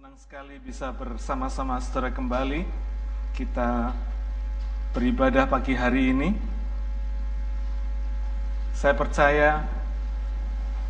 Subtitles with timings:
[0.00, 2.64] Senang sekali bisa bersama-sama saudara kembali.
[3.36, 3.92] Kita
[4.96, 6.32] beribadah pagi hari ini.
[8.72, 9.60] Saya percaya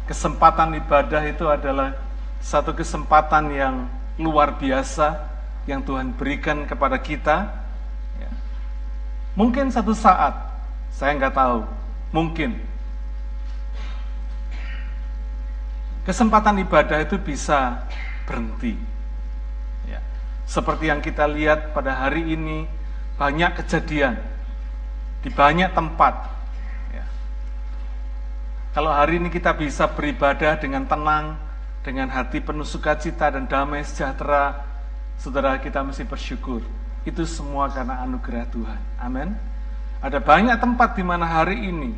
[0.07, 1.99] kesempatan ibadah itu adalah
[2.39, 3.75] satu kesempatan yang
[4.15, 5.19] luar biasa
[5.67, 7.51] yang Tuhan berikan kepada kita.
[8.15, 8.31] Ya.
[9.35, 10.39] Mungkin satu saat,
[10.95, 11.67] saya nggak tahu,
[12.15, 12.63] mungkin
[16.07, 17.83] kesempatan ibadah itu bisa
[18.23, 19.00] berhenti.
[20.51, 22.67] Seperti yang kita lihat pada hari ini,
[23.15, 24.19] banyak kejadian
[25.23, 26.27] di banyak tempat.
[26.91, 27.07] Ya.
[28.75, 31.39] Kalau hari ini kita bisa beribadah dengan tenang,
[31.87, 34.67] dengan hati penuh sukacita dan damai sejahtera,
[35.23, 36.67] saudara kita mesti bersyukur.
[37.07, 38.81] Itu semua karena anugerah Tuhan.
[38.99, 39.31] Amin.
[40.03, 41.95] Ada banyak tempat di mana hari ini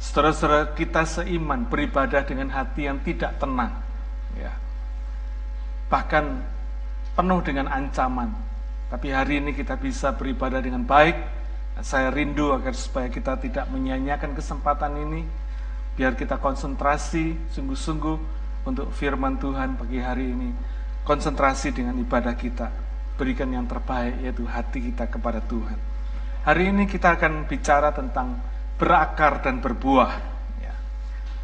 [0.00, 3.76] saudara-saudara kita seiman beribadah dengan hati yang tidak tenang.
[4.40, 4.56] Ya.
[5.92, 6.55] Bahkan
[7.16, 8.28] penuh dengan ancaman.
[8.92, 11.16] Tapi hari ini kita bisa beribadah dengan baik.
[11.80, 15.24] Saya rindu agar supaya kita tidak menyanyiakan kesempatan ini.
[15.96, 18.16] Biar kita konsentrasi sungguh-sungguh
[18.68, 20.52] untuk firman Tuhan pagi hari ini.
[21.02, 22.68] Konsentrasi dengan ibadah kita.
[23.16, 25.80] Berikan yang terbaik yaitu hati kita kepada Tuhan.
[26.44, 28.38] Hari ini kita akan bicara tentang
[28.76, 30.12] berakar dan berbuah.
[30.60, 30.74] Ya.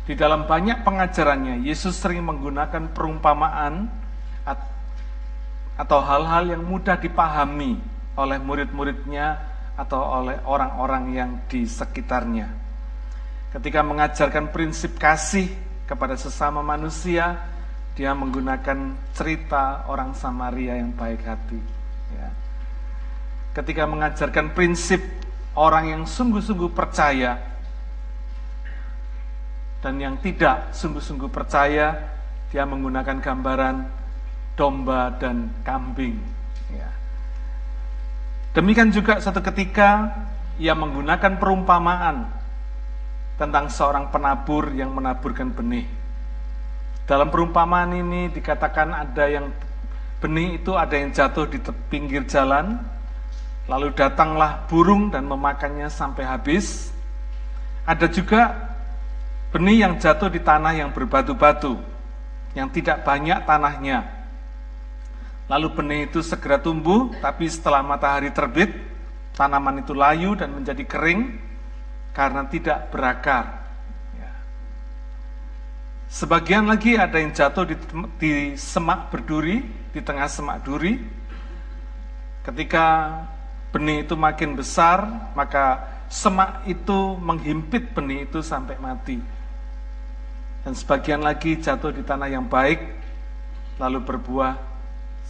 [0.04, 3.88] Di dalam banyak pengajarannya, Yesus sering menggunakan perumpamaan
[5.78, 7.80] atau hal-hal yang mudah dipahami
[8.18, 9.40] oleh murid-muridnya
[9.76, 12.48] atau oleh orang-orang yang di sekitarnya.
[13.52, 15.48] Ketika mengajarkan prinsip kasih
[15.88, 17.40] kepada sesama manusia,
[17.92, 21.82] dia menggunakan cerita orang Samaria yang baik hati
[23.52, 25.00] ketika mengajarkan prinsip
[25.52, 27.36] orang yang sungguh-sungguh percaya
[29.84, 31.98] dan yang tidak sungguh-sungguh percaya,
[32.48, 33.76] dia menggunakan gambaran
[34.54, 36.20] domba dan kambing.
[36.72, 36.90] Ya.
[38.52, 40.12] Demikian juga satu ketika
[40.60, 42.28] ia menggunakan perumpamaan
[43.40, 45.88] tentang seorang penabur yang menaburkan benih.
[47.08, 49.50] Dalam perumpamaan ini dikatakan ada yang
[50.22, 51.58] benih itu ada yang jatuh di
[51.90, 52.78] pinggir jalan,
[53.70, 56.90] Lalu datanglah burung dan memakannya sampai habis.
[57.86, 58.50] Ada juga
[59.54, 61.78] benih yang jatuh di tanah yang berbatu-batu,
[62.58, 64.21] yang tidak banyak tanahnya.
[65.50, 68.70] Lalu benih itu segera tumbuh, tapi setelah matahari terbit,
[69.34, 71.40] tanaman itu layu dan menjadi kering
[72.14, 73.64] karena tidak berakar.
[74.16, 74.32] Ya.
[76.12, 77.76] Sebagian lagi ada yang jatuh di,
[78.20, 81.00] di semak berduri, di tengah semak duri.
[82.42, 83.18] Ketika
[83.72, 89.16] benih itu makin besar, maka semak itu menghimpit benih itu sampai mati.
[90.62, 92.78] Dan sebagian lagi jatuh di tanah yang baik,
[93.82, 94.71] lalu berbuah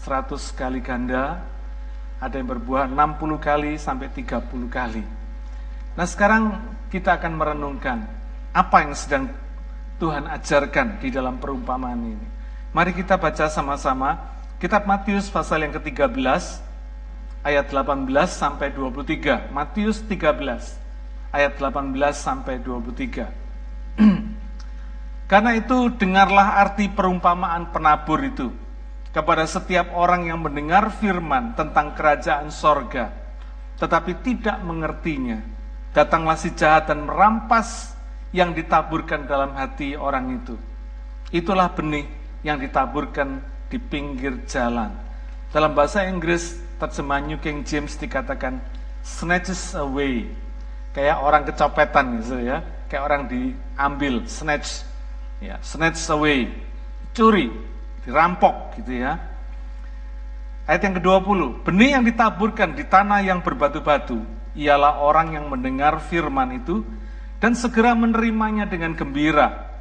[0.03, 1.39] 100 kali ganda,
[2.19, 5.03] ada yang berbuah 60 kali sampai 30 kali.
[5.95, 6.59] Nah sekarang
[6.91, 8.03] kita akan merenungkan
[8.51, 9.31] apa yang sedang
[10.03, 12.27] Tuhan ajarkan di dalam perumpamaan ini.
[12.75, 14.19] Mari kita baca sama-sama
[14.59, 16.19] kitab Matius pasal yang ke-13
[17.47, 19.55] ayat 18 sampai 23.
[19.55, 23.31] Matius 13 ayat 18 sampai 23.
[25.31, 28.62] Karena itu dengarlah arti perumpamaan penabur itu
[29.12, 33.12] kepada setiap orang yang mendengar firman tentang kerajaan sorga,
[33.77, 35.39] tetapi tidak mengertinya.
[35.93, 37.93] Datanglah si jahat dan merampas
[38.33, 40.56] yang ditaburkan dalam hati orang itu.
[41.28, 42.09] Itulah benih
[42.41, 44.89] yang ditaburkan di pinggir jalan.
[45.53, 48.56] Dalam bahasa Inggris terjemahan New King James dikatakan
[49.05, 50.33] snatches away.
[50.97, 52.65] Kayak orang kecopetan gitu ya.
[52.89, 54.84] Kayak orang diambil, snatch.
[55.45, 56.49] Ya, snatch away.
[57.12, 57.53] Curi,
[58.03, 59.19] dirampok gitu ya.
[60.63, 64.23] Ayat yang ke-20, benih yang ditaburkan di tanah yang berbatu-batu
[64.55, 66.87] ialah orang yang mendengar firman itu
[67.43, 69.75] dan segera menerimanya dengan gembira.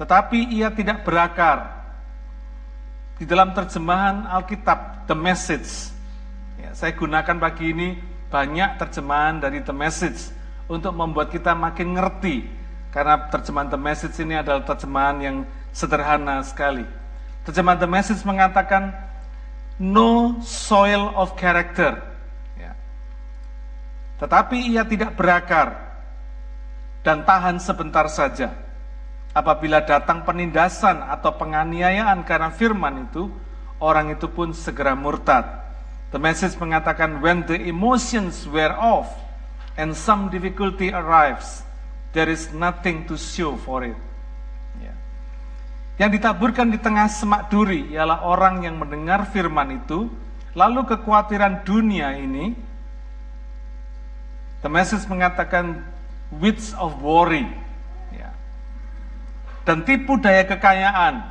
[0.00, 1.84] Tetapi ia tidak berakar.
[3.14, 5.92] Di dalam terjemahan Alkitab, The Message,
[6.74, 7.94] saya gunakan pagi ini
[8.26, 10.34] banyak terjemahan dari The Message
[10.66, 12.48] untuk membuat kita makin ngerti.
[12.90, 15.36] Karena terjemahan The Message ini adalah terjemahan yang
[15.70, 17.03] sederhana sekali.
[17.44, 18.96] Terjemahan The Message mengatakan
[19.76, 22.00] no soil of character.
[22.56, 22.72] Ya.
[24.16, 25.76] Tetapi ia tidak berakar
[27.04, 28.50] dan tahan sebentar saja.
[29.34, 33.28] Apabila datang penindasan atau penganiayaan karena firman itu,
[33.82, 35.44] orang itu pun segera murtad.
[36.14, 39.10] The message mengatakan when the emotions wear off
[39.74, 41.66] and some difficulty arrives,
[42.14, 43.98] there is nothing to show for it.
[45.94, 46.06] Ya.
[46.06, 50.10] Yang ditaburkan di tengah semak duri ialah orang yang mendengar firman itu,
[50.54, 52.54] lalu kekhawatiran dunia ini,
[54.62, 55.86] the message mengatakan
[56.34, 57.46] wits of worry,
[58.10, 58.30] ya.
[59.62, 61.30] dan tipu daya kekayaan.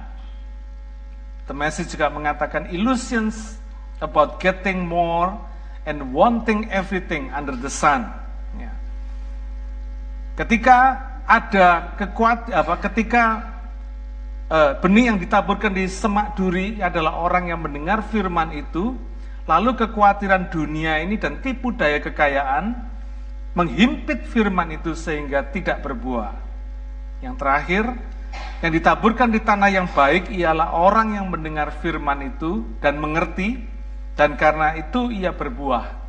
[1.44, 3.60] The message juga mengatakan illusions
[4.00, 5.36] about getting more
[5.84, 8.08] and wanting everything under the sun.
[8.56, 8.72] Ya.
[10.40, 13.53] Ketika ada kekuat apa ketika
[14.50, 18.98] uh, benih yang ditaburkan di semak duri adalah orang yang mendengar firman itu,
[19.48, 22.76] lalu kekhawatiran dunia ini dan tipu daya kekayaan
[23.54, 26.34] menghimpit firman itu sehingga tidak berbuah.
[27.22, 27.86] Yang terakhir,
[28.66, 33.62] yang ditaburkan di tanah yang baik ialah orang yang mendengar firman itu dan mengerti,
[34.18, 36.02] dan karena itu ia berbuah.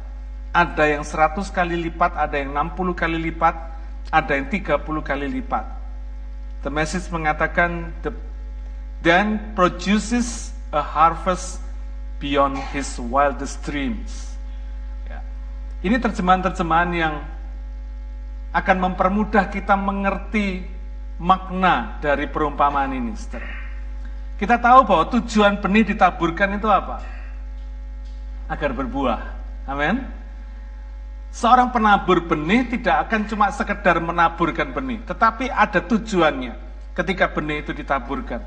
[0.54, 3.54] Ada yang 100 kali lipat, ada yang 60 kali lipat,
[4.08, 5.83] ada yang 30 kali lipat.
[6.64, 8.08] The message mengatakan the
[9.04, 11.60] then produces a harvest
[12.16, 14.32] beyond his wildest dreams.
[15.04, 15.20] Ya.
[15.84, 17.14] Ini terjemahan-terjemahan yang
[18.56, 20.64] akan mempermudah kita mengerti
[21.20, 23.12] makna dari perumpamaan ini.
[23.12, 23.44] Saudara.
[24.40, 27.04] Kita tahu bahwa tujuan benih ditaburkan itu apa?
[28.48, 29.20] Agar berbuah.
[29.68, 30.23] Amin.
[31.34, 36.54] Seorang penabur benih tidak akan cuma sekedar menaburkan benih, tetapi ada tujuannya
[36.94, 38.38] ketika benih itu ditaburkan,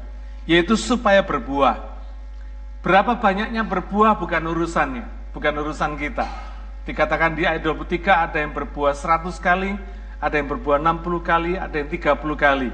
[0.47, 1.83] yaitu supaya berbuah.
[2.79, 5.03] Berapa banyaknya berbuah bukan urusannya,
[5.35, 6.31] bukan urusan kita.
[6.87, 9.75] Dikatakan di ayat 23 ada yang berbuah 100 kali,
[10.23, 12.71] ada yang berbuah 60 kali, ada yang 30 kali.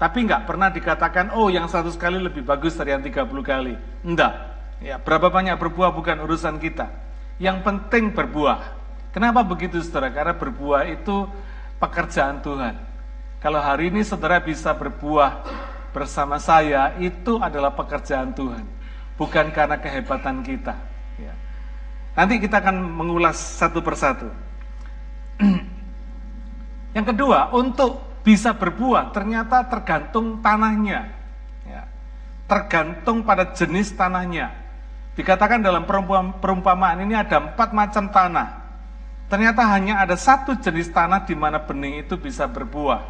[0.00, 3.76] Tapi nggak pernah dikatakan, oh yang 100 kali lebih bagus dari yang 30 kali.
[4.08, 4.32] Enggak.
[4.80, 6.88] Ya, berapa banyak berbuah bukan urusan kita.
[7.36, 8.79] Yang penting berbuah.
[9.10, 10.14] Kenapa begitu saudara?
[10.14, 11.26] Karena berbuah itu
[11.82, 12.78] pekerjaan Tuhan.
[13.42, 15.42] Kalau hari ini saudara bisa berbuah
[15.90, 18.62] bersama saya, itu adalah pekerjaan Tuhan.
[19.18, 20.76] Bukan karena kehebatan kita.
[21.18, 21.34] Ya.
[22.14, 24.28] Nanti kita akan mengulas satu persatu.
[26.96, 31.08] Yang kedua, untuk bisa berbuah ternyata tergantung tanahnya.
[31.64, 31.88] Ya.
[32.46, 34.52] Tergantung pada jenis tanahnya.
[35.16, 35.88] Dikatakan dalam
[36.38, 38.59] perumpamaan ini ada empat macam tanah.
[39.30, 43.06] Ternyata hanya ada satu jenis tanah di mana benih itu bisa berbuah.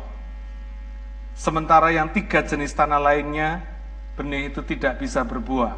[1.33, 3.65] Sementara yang tiga jenis tanah lainnya,
[4.21, 5.73] benih itu tidak bisa berbuah.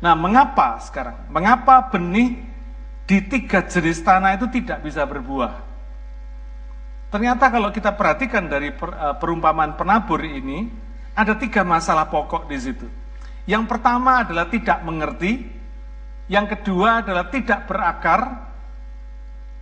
[0.00, 1.28] Nah, mengapa sekarang?
[1.28, 2.40] Mengapa benih
[3.04, 5.68] di tiga jenis tanah itu tidak bisa berbuah?
[7.12, 10.72] Ternyata kalau kita perhatikan dari eh, perumpamaan penabur ini,
[11.12, 12.88] ada tiga masalah pokok di situ.
[13.44, 15.44] Yang pertama adalah tidak mengerti,
[16.32, 18.47] yang kedua adalah tidak berakar,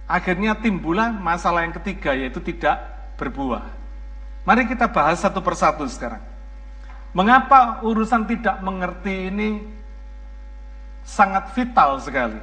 [0.06, 2.78] Akhirnya timbullah masalah yang ketiga yaitu tidak
[3.18, 3.66] berbuah.
[4.46, 6.22] Mari kita bahas satu persatu sekarang.
[7.10, 9.66] Mengapa urusan tidak mengerti ini
[11.02, 12.38] sangat vital sekali?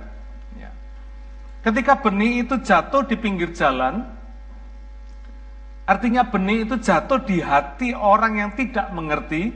[0.59, 0.75] Ya.
[1.63, 4.03] Ketika benih itu jatuh di pinggir jalan,
[5.87, 9.55] artinya benih itu jatuh di hati orang yang tidak mengerti.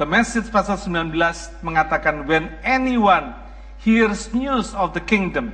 [0.00, 1.12] The message pasal 19
[1.60, 3.36] mengatakan, when anyone
[3.76, 5.52] hears news of the kingdom,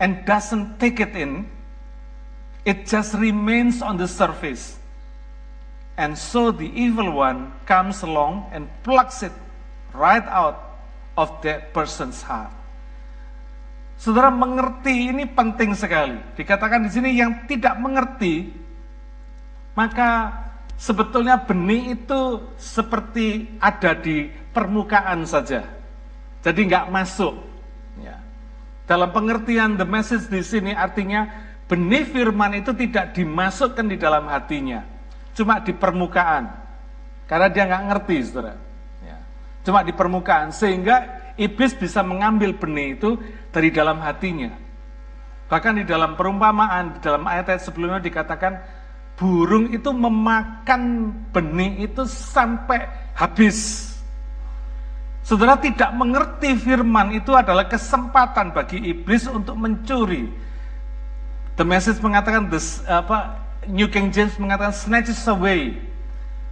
[0.00, 1.46] and doesn't take it in,
[2.64, 4.78] it just remains on the surface.
[5.94, 9.32] And so the evil one comes along and plucks it
[9.94, 10.58] right out
[11.14, 12.50] of that person's heart.
[13.94, 16.18] Saudara mengerti ini penting sekali.
[16.34, 18.50] Dikatakan di sini yang tidak mengerti,
[19.78, 20.34] maka
[20.74, 25.62] sebetulnya benih itu seperti ada di permukaan saja.
[26.42, 27.53] Jadi nggak masuk.
[28.84, 31.24] Dalam pengertian the message di sini artinya
[31.64, 34.84] benih firman itu tidak dimasukkan di dalam hatinya,
[35.32, 36.52] cuma di permukaan.
[37.24, 38.60] Karena dia nggak ngerti, saudara.
[39.00, 39.16] Ya.
[39.64, 43.16] Cuma di permukaan, sehingga iblis bisa mengambil benih itu
[43.48, 44.52] dari dalam hatinya.
[45.48, 48.60] Bahkan di dalam perumpamaan, di dalam ayat-ayat sebelumnya dikatakan,
[49.16, 52.84] burung itu memakan benih itu sampai
[53.16, 53.93] habis.
[55.24, 60.28] Saudara tidak mengerti firman itu adalah kesempatan bagi iblis untuk mencuri.
[61.56, 65.80] The message mengatakan this, apa New King James mengatakan snatches away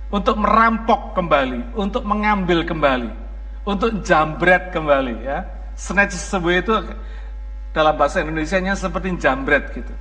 [0.09, 3.12] untuk merampok kembali, untuk mengambil kembali,
[3.69, 5.45] untuk jambret kembali ya.
[5.76, 6.73] Snatches away itu
[7.76, 9.93] dalam bahasa Indonesia-nya seperti jambret gitu.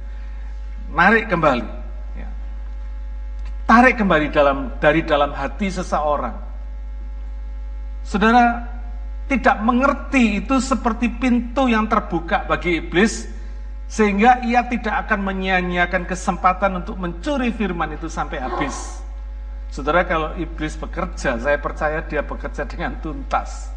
[0.96, 1.68] Narik kembali
[2.16, 2.30] ya.
[3.68, 6.50] Tarik kembali dalam dari dalam hati seseorang
[8.01, 8.67] Saudara
[9.31, 13.29] tidak mengerti itu seperti pintu yang terbuka bagi iblis
[13.91, 19.03] sehingga ia tidak akan menyia-nyiakan kesempatan untuk mencuri firman itu sampai habis.
[19.72, 23.72] Saudara kalau iblis bekerja, saya percaya dia bekerja dengan tuntas.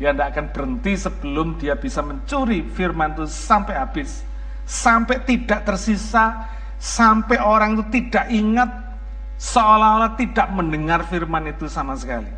[0.00, 4.24] Dia tidak akan berhenti sebelum dia bisa mencuri firman itu sampai habis.
[4.64, 6.48] Sampai tidak tersisa,
[6.80, 8.70] sampai orang itu tidak ingat,
[9.36, 12.37] seolah-olah tidak mendengar firman itu sama sekali.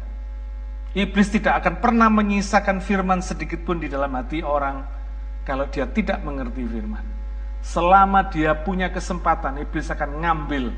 [0.90, 4.82] Iblis tidak akan pernah menyisakan firman sedikit pun di dalam hati orang
[5.47, 7.04] kalau dia tidak mengerti firman.
[7.61, 10.75] Selama dia punya kesempatan, iblis akan ngambil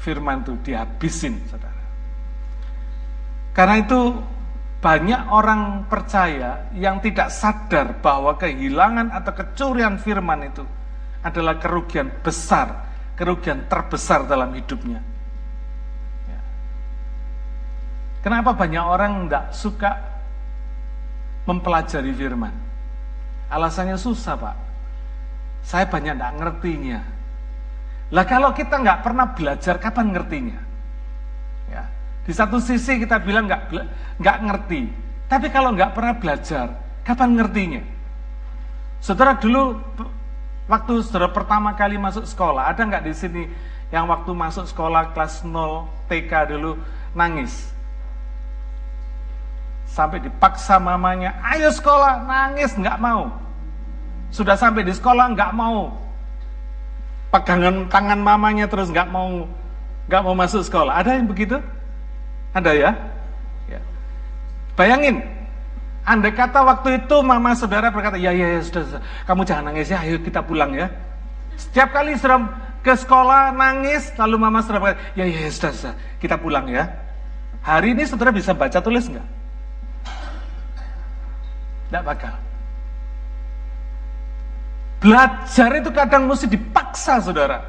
[0.00, 1.84] firman itu dihabisin, saudara.
[3.54, 4.00] Karena itu
[4.84, 10.60] banyak orang percaya yang tidak sadar bahwa kehilangan atau kecurian firman itu
[11.24, 12.84] adalah kerugian besar,
[13.16, 15.00] kerugian terbesar dalam hidupnya.
[16.28, 16.40] Ya.
[18.24, 20.00] Kenapa banyak orang tidak suka
[21.44, 22.56] mempelajari firman?
[23.52, 24.56] Alasannya susah pak.
[25.60, 27.00] Saya banyak tidak ngertinya.
[28.16, 30.58] Lah kalau kita nggak pernah belajar, kapan ngertinya?
[31.68, 31.84] Ya.
[32.24, 33.68] Di satu sisi kita bilang nggak
[34.16, 34.88] nggak ngerti,
[35.28, 37.82] tapi kalau nggak pernah belajar, kapan ngertinya?
[39.04, 39.76] Saudara dulu
[40.64, 43.42] waktu saudara pertama kali masuk sekolah, ada nggak di sini
[43.92, 46.80] yang waktu masuk sekolah kelas 0 TK dulu
[47.12, 47.73] nangis?
[49.94, 53.30] Sampai dipaksa mamanya, ayo sekolah, nangis nggak mau.
[54.34, 55.94] Sudah sampai di sekolah nggak mau,
[57.30, 59.46] pegangan tangan mamanya terus nggak mau
[60.10, 60.98] nggak mau masuk sekolah.
[60.98, 61.62] Ada yang begitu?
[62.58, 62.90] Ada ya?
[63.70, 63.78] ya.
[64.74, 65.22] Bayangin,
[66.02, 69.94] andai kata waktu itu mama saudara berkata, ya ya, ya sudah, sudah, kamu jangan nangis
[69.94, 70.90] ya, ayo kita pulang ya.
[71.54, 72.42] Setiap kali sudah
[72.82, 76.90] ke sekolah nangis, lalu mama saudara berkata, ya ya, ya sudah, sudah, kita pulang ya.
[77.62, 79.43] Hari ini saudara bisa baca tulis nggak?
[81.94, 82.34] Tidak bakal.
[84.98, 87.62] Belajar itu kadang mesti dipaksa, saudara.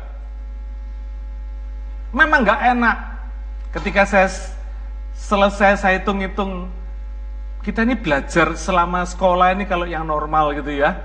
[2.09, 2.97] Memang nggak enak.
[3.77, 4.25] Ketika saya
[5.13, 6.73] selesai saya hitung-hitung,
[7.61, 10.97] kita ini belajar selama sekolah ini kalau yang normal gitu ya.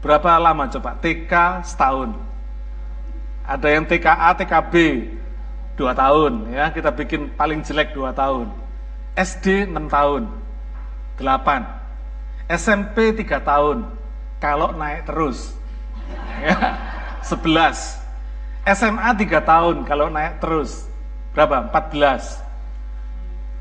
[0.00, 0.96] Berapa lama coba?
[1.04, 2.16] TK setahun.
[3.44, 4.74] Ada yang TKA, TKB
[5.76, 6.72] dua tahun ya.
[6.72, 8.48] Kita bikin paling jelek dua tahun.
[9.20, 10.32] SD 6 tahun,
[11.20, 11.81] 8.
[12.50, 13.86] SMP 3 tahun,
[14.42, 15.54] kalau naik terus.
[16.42, 16.78] Ya,
[17.22, 18.02] 11.
[18.66, 20.90] SMA 3 tahun kalau naik terus.
[21.34, 21.70] Berapa?
[21.70, 22.42] 14.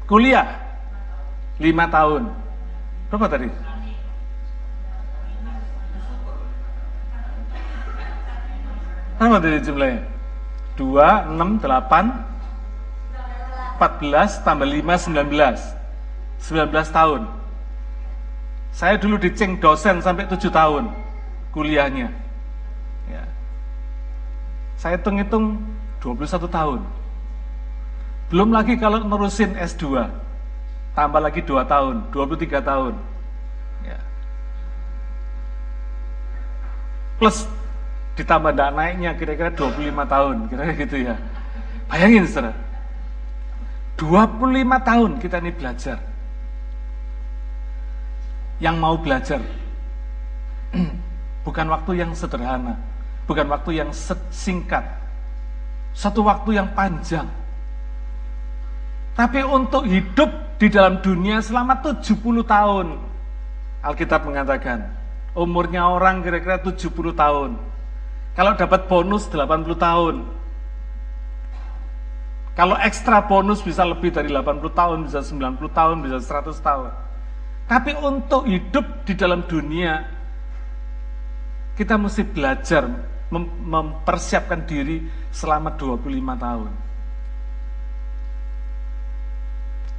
[0.09, 0.57] Kuliah
[1.61, 2.33] 5 tahun.
[3.13, 3.47] Berapa tadi?
[9.21, 10.01] Berapa tadi jumlahnya?
[10.81, 12.25] 2, 6, 8,
[13.77, 15.77] 14 tambah 5, 19.
[16.41, 17.40] 19 tahun.
[18.71, 20.87] Saya dulu diceng dosen sampai tujuh tahun
[21.51, 22.07] kuliahnya.
[23.11, 23.23] Ya.
[24.79, 25.59] Saya hitung-hitung
[25.99, 26.79] 21 tahun.
[28.31, 30.07] Belum lagi kalau nerusin S2,
[30.95, 32.93] tambah lagi 2 tahun, 23 tahun.
[33.83, 33.99] Ya.
[37.19, 37.43] Plus
[38.15, 41.15] ditambah tidak naiknya kira-kira 25 tahun, kira-kira gitu ya.
[41.91, 42.55] Bayangin saudara,
[43.99, 45.99] 25 tahun kita ini belajar
[48.61, 49.41] yang mau belajar.
[51.45, 52.77] Bukan waktu yang sederhana,
[53.25, 53.89] bukan waktu yang
[54.29, 54.85] singkat,
[55.89, 57.25] satu waktu yang panjang.
[59.17, 60.29] Tapi untuk hidup
[60.61, 62.13] di dalam dunia selama 70
[62.45, 62.87] tahun,
[63.81, 64.85] Alkitab mengatakan,
[65.33, 67.57] umurnya orang kira-kira 70 tahun.
[68.37, 70.15] Kalau dapat bonus 80 tahun.
[72.53, 76.91] Kalau ekstra bonus bisa lebih dari 80 tahun, bisa 90 tahun, bisa 100 tahun.
[77.71, 80.03] Tapi untuk hidup di dalam dunia,
[81.79, 82.83] kita mesti belajar
[83.31, 86.03] mem mempersiapkan diri selama 25
[86.35, 86.71] tahun.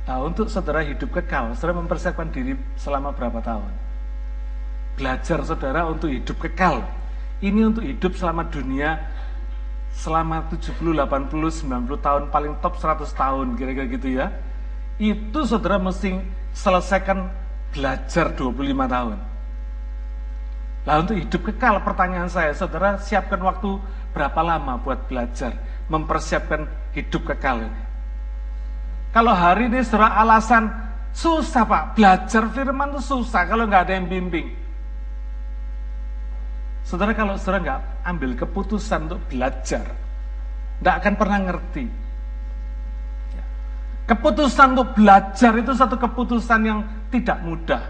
[0.05, 3.73] Nah, untuk saudara hidup kekal, saudara mempersiapkan diri selama berapa tahun?
[5.01, 6.85] Belajar saudara untuk hidup kekal.
[7.41, 9.01] Ini untuk hidup selama dunia
[9.97, 14.29] selama 70, 80, 90 tahun, paling top 100 tahun, kira-kira gitu ya.
[15.01, 16.21] Itu saudara mesti
[16.53, 17.42] selesaikan
[17.73, 19.19] belajar 25 tahun.
[20.83, 23.81] Lah untuk hidup kekal pertanyaan saya, saudara siapkan waktu
[24.13, 25.57] berapa lama buat belajar,
[25.89, 27.83] mempersiapkan hidup kekal ini.
[29.15, 30.69] Kalau hari ini saudara alasan
[31.17, 34.53] susah pak, belajar firman itu susah kalau nggak ada yang bimbing.
[36.83, 39.87] Saudara kalau saudara nggak ambil keputusan untuk belajar,
[40.83, 41.85] nggak akan pernah ngerti
[44.03, 46.81] Keputusan untuk belajar itu satu keputusan yang
[47.13, 47.85] tidak mudah,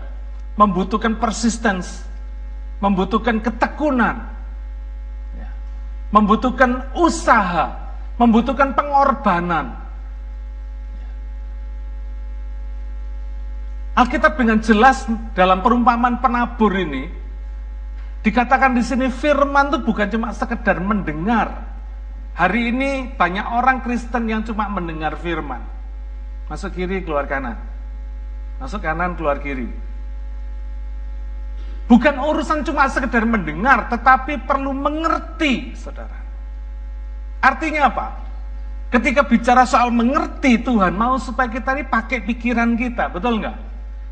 [0.58, 2.02] membutuhkan persistence,
[2.82, 4.26] membutuhkan ketekunan,
[5.38, 5.48] ya.
[6.10, 7.70] membutuhkan usaha,
[8.18, 9.78] membutuhkan pengorbanan.
[13.92, 15.04] Alkitab dengan jelas
[15.36, 17.12] dalam perumpamaan penabur ini
[18.24, 21.70] dikatakan di sini firman itu bukan cuma sekedar mendengar.
[22.32, 25.60] Hari ini banyak orang Kristen yang cuma mendengar firman.
[26.48, 27.71] Masuk kiri, keluar kanan.
[28.62, 29.66] Masuk kanan, keluar kiri.
[31.90, 36.14] Bukan urusan cuma sekedar mendengar, tetapi perlu mengerti, saudara.
[37.42, 38.06] Artinya apa?
[38.94, 43.58] Ketika bicara soal mengerti Tuhan, mau supaya kita ini pakai pikiran kita, betul nggak?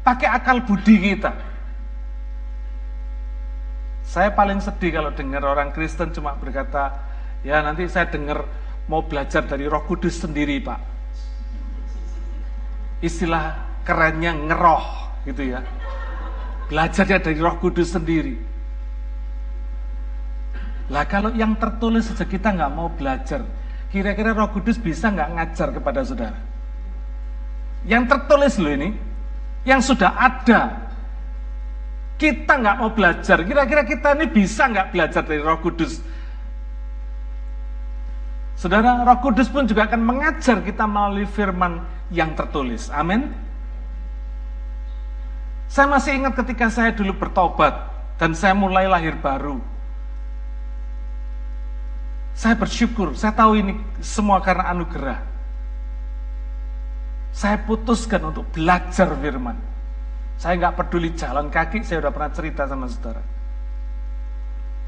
[0.02, 1.30] Pakai akal budi kita.
[4.02, 6.90] Saya paling sedih kalau dengar orang Kristen cuma berkata,
[7.46, 8.42] ya nanti saya dengar
[8.90, 10.80] mau belajar dari roh kudus sendiri Pak.
[12.98, 14.84] Istilah kerennya ngeroh
[15.28, 15.60] gitu ya.
[16.70, 18.38] Belajarnya dari roh kudus sendiri.
[20.90, 23.46] Lah kalau yang tertulis saja kita nggak mau belajar,
[23.94, 26.38] kira-kira roh kudus bisa nggak ngajar kepada saudara?
[27.86, 28.90] Yang tertulis loh ini,
[29.64, 30.90] yang sudah ada.
[32.20, 36.04] Kita nggak mau belajar, kira-kira kita ini bisa nggak belajar dari Roh Kudus?
[38.60, 41.80] Saudara, Roh Kudus pun juga akan mengajar kita melalui firman
[42.12, 42.92] yang tertulis.
[42.92, 43.32] Amin.
[45.70, 47.70] Saya masih ingat ketika saya dulu bertobat
[48.18, 49.62] dan saya mulai lahir baru.
[52.34, 55.22] Saya bersyukur, saya tahu ini semua karena anugerah.
[57.30, 59.54] Saya putuskan untuk belajar firman.
[60.42, 63.22] Saya nggak peduli jalan kaki, saya udah pernah cerita sama saudara.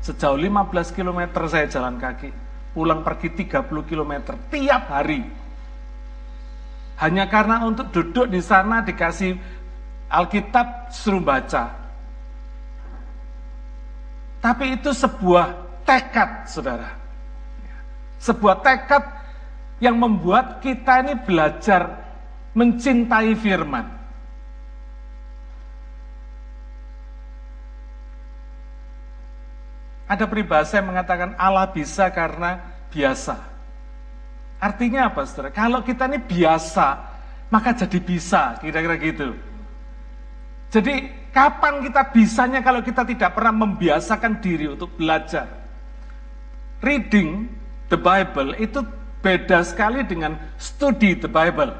[0.03, 2.35] Sejauh 15 km saya jalan kaki,
[2.75, 5.23] pulang pergi 30 km tiap hari.
[6.99, 9.62] Hanya karena untuk duduk di sana dikasih
[10.13, 11.73] Alkitab suruh baca.
[14.45, 15.57] Tapi itu sebuah
[15.89, 16.93] tekad, saudara.
[18.21, 19.03] Sebuah tekad
[19.81, 22.03] yang membuat kita ini belajar
[22.53, 23.87] mencintai firman.
[30.11, 32.61] Ada peribahasa yang mengatakan Allah bisa karena
[32.93, 33.41] biasa.
[34.61, 35.49] Artinya apa saudara?
[35.49, 37.01] Kalau kita ini biasa,
[37.49, 39.52] maka jadi bisa, kira-kira gitu.
[40.73, 45.45] Jadi kapan kita bisanya kalau kita tidak pernah membiasakan diri untuk belajar?
[46.81, 47.45] Reading
[47.93, 48.81] the Bible itu
[49.21, 51.77] beda sekali dengan study the Bible.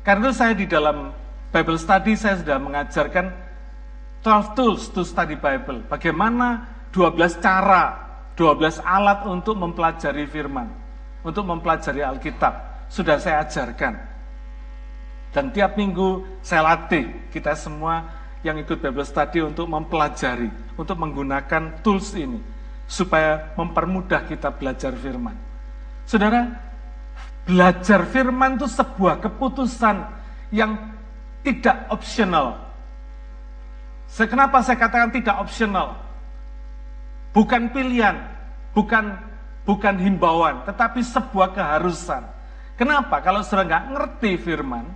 [0.00, 1.12] Karena itu saya di dalam
[1.52, 3.26] Bible study saya sudah mengajarkan
[4.24, 5.84] 12 tools to study Bible.
[5.84, 8.00] Bagaimana 12 cara,
[8.32, 10.72] 12 alat untuk mempelajari firman,
[11.20, 12.88] untuk mempelajari Alkitab.
[12.88, 14.13] Sudah saya ajarkan.
[15.34, 18.06] Dan tiap minggu saya latih kita semua
[18.46, 20.46] yang ikut Bible study untuk mempelajari,
[20.78, 22.38] untuk menggunakan tools ini
[22.86, 25.34] supaya mempermudah kita belajar firman.
[26.06, 26.64] Saudara,
[27.44, 30.00] Belajar firman itu sebuah keputusan
[30.48, 30.80] yang
[31.44, 32.56] tidak optional.
[34.08, 35.92] Kenapa saya katakan tidak optional?
[37.36, 38.16] Bukan pilihan,
[38.72, 39.20] bukan
[39.68, 42.24] bukan himbauan, tetapi sebuah keharusan.
[42.80, 43.20] Kenapa?
[43.20, 44.88] Kalau sudah nggak ngerti firman,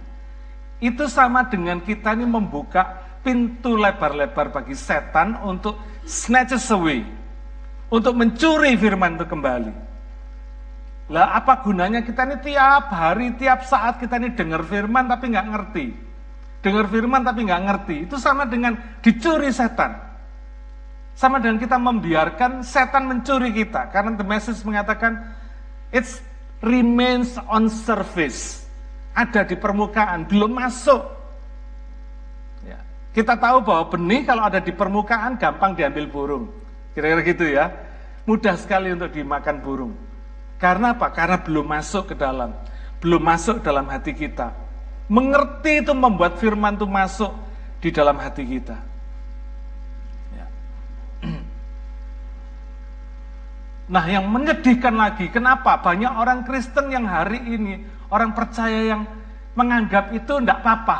[0.79, 7.03] itu sama dengan kita ini membuka pintu lebar-lebar bagi setan untuk snatches away,
[7.91, 9.73] untuk mencuri firman itu kembali.
[11.09, 15.49] Lah apa gunanya kita ini tiap hari, tiap saat kita ini dengar firman tapi nggak
[15.51, 15.87] ngerti.
[16.61, 17.97] Dengar firman tapi nggak ngerti.
[18.05, 19.95] Itu sama dengan dicuri setan.
[21.19, 23.91] Sama dengan kita membiarkan setan mencuri kita.
[23.91, 25.35] Karena the message mengatakan,
[25.91, 26.07] it
[26.62, 28.58] remains on surface.
[29.18, 31.02] Ada di permukaan, belum masuk.
[32.62, 32.78] Ya.
[33.11, 36.44] Kita tahu bahwa benih kalau ada di permukaan gampang diambil burung.
[36.94, 37.74] Kira-kira gitu ya.
[38.31, 39.92] Mudah sekali untuk dimakan burung.
[40.62, 41.11] Karena apa?
[41.11, 42.54] Karena belum masuk ke dalam.
[43.02, 44.54] Belum masuk dalam hati kita.
[45.11, 47.35] Mengerti itu membuat firman itu masuk
[47.83, 48.78] di dalam hati kita.
[50.31, 50.46] Ya.
[53.88, 59.03] Nah yang menyedihkan lagi, kenapa banyak orang Kristen yang hari ini, orang percaya yang
[59.57, 60.99] menganggap itu tidak apa-apa.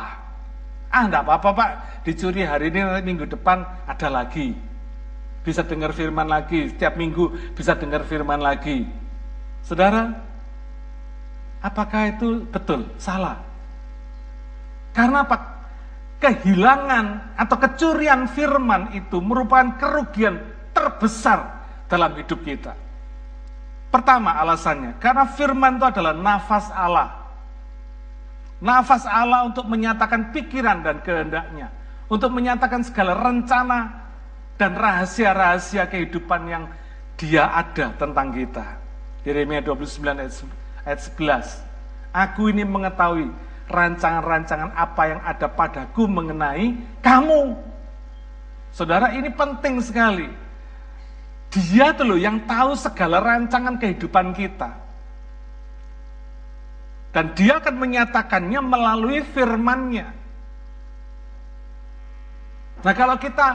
[0.89, 1.71] Ah tidak apa-apa pak,
[2.05, 4.57] dicuri hari ini, minggu depan ada lagi.
[5.45, 8.89] Bisa dengar firman lagi, setiap minggu bisa dengar firman lagi.
[9.65, 10.09] Saudara,
[11.61, 12.89] apakah itu betul?
[12.97, 13.37] Salah.
[14.97, 15.61] Karena apa?
[16.19, 20.41] Kehilangan atau kecurian firman itu merupakan kerugian
[20.75, 22.88] terbesar dalam hidup kita.
[23.89, 27.09] Pertama alasannya, karena firman itu adalah nafas Allah.
[28.61, 31.73] Nafas Allah untuk menyatakan pikiran dan kehendaknya.
[32.09, 34.09] Untuk menyatakan segala rencana
[34.61, 36.65] dan rahasia-rahasia kehidupan yang
[37.17, 38.65] dia ada tentang kita.
[39.25, 40.49] Yeremia 29
[40.85, 41.65] ayat 11.
[42.13, 43.29] Aku ini mengetahui
[43.69, 47.57] rancangan-rancangan apa yang ada padaku mengenai kamu.
[48.73, 50.48] Saudara, ini penting sekali.
[51.49, 54.69] Dia tuh loh yang tahu segala rancangan kehidupan kita.
[57.09, 60.07] Dan dia akan menyatakannya melalui firmannya.
[62.85, 63.49] Nah kalau kita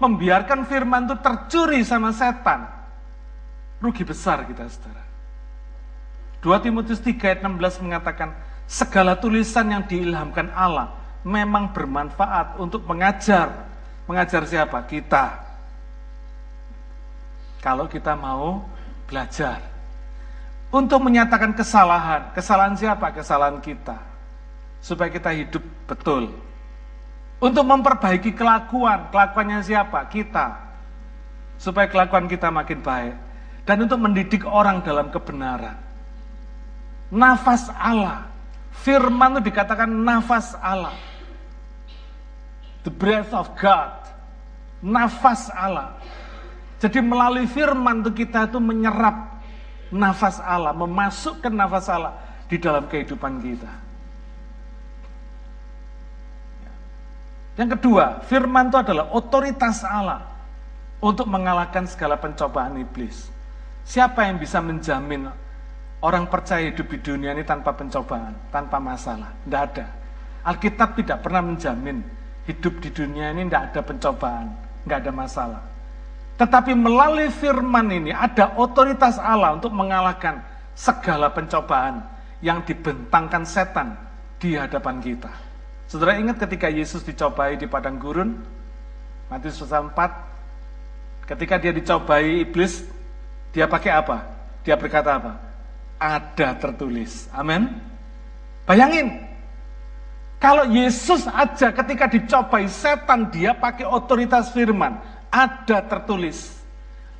[0.00, 2.66] membiarkan firman itu tercuri sama setan,
[3.84, 5.04] rugi besar kita saudara.
[6.40, 8.32] 2 Timotius 3 ayat 16 mengatakan,
[8.64, 13.68] segala tulisan yang diilhamkan Allah memang bermanfaat untuk mengajar.
[14.08, 14.80] Mengajar siapa?
[14.88, 15.49] Kita.
[17.60, 18.64] Kalau kita mau
[19.04, 19.60] belajar.
[20.72, 22.32] Untuk menyatakan kesalahan.
[22.32, 23.12] Kesalahan siapa?
[23.12, 24.00] Kesalahan kita.
[24.80, 26.32] Supaya kita hidup betul.
[27.38, 29.12] Untuk memperbaiki kelakuan.
[29.12, 30.08] Kelakuannya siapa?
[30.08, 30.56] Kita.
[31.60, 33.14] Supaya kelakuan kita makin baik.
[33.68, 35.90] Dan untuk mendidik orang dalam kebenaran
[37.10, 38.30] nafas Allah.
[38.70, 40.94] Firman itu dikatakan nafas Allah.
[42.86, 43.92] The breath of God.
[44.80, 46.00] Nafas Allah.
[46.80, 49.44] Jadi melalui firman itu kita itu menyerap
[49.92, 52.16] nafas Allah, memasukkan nafas Allah
[52.48, 53.72] di dalam kehidupan kita.
[57.60, 60.24] Yang kedua, firman itu adalah otoritas Allah
[61.04, 63.28] untuk mengalahkan segala pencobaan iblis.
[63.84, 65.28] Siapa yang bisa menjamin
[66.00, 69.36] Orang percaya hidup di dunia ini tanpa pencobaan, tanpa masalah.
[69.44, 69.86] Tidak ada.
[70.48, 72.00] Alkitab tidak pernah menjamin
[72.48, 74.46] hidup di dunia ini tidak ada pencobaan,
[74.88, 75.62] tidak ada masalah.
[76.40, 80.40] Tetapi melalui firman ini ada otoritas Allah untuk mengalahkan
[80.72, 82.00] segala pencobaan
[82.40, 83.92] yang dibentangkan setan
[84.40, 85.28] di hadapan kita.
[85.84, 88.40] Saudara ingat ketika Yesus dicobai di padang gurun?
[89.28, 91.28] Matius pasal 4.
[91.28, 92.88] Ketika dia dicobai iblis,
[93.52, 94.24] dia pakai apa?
[94.64, 95.50] Dia berkata apa?
[96.00, 97.28] ada tertulis.
[97.36, 97.68] Amin.
[98.64, 99.20] Bayangin,
[100.40, 104.96] kalau Yesus aja ketika dicobai setan dia pakai otoritas firman,
[105.30, 106.58] ada tertulis.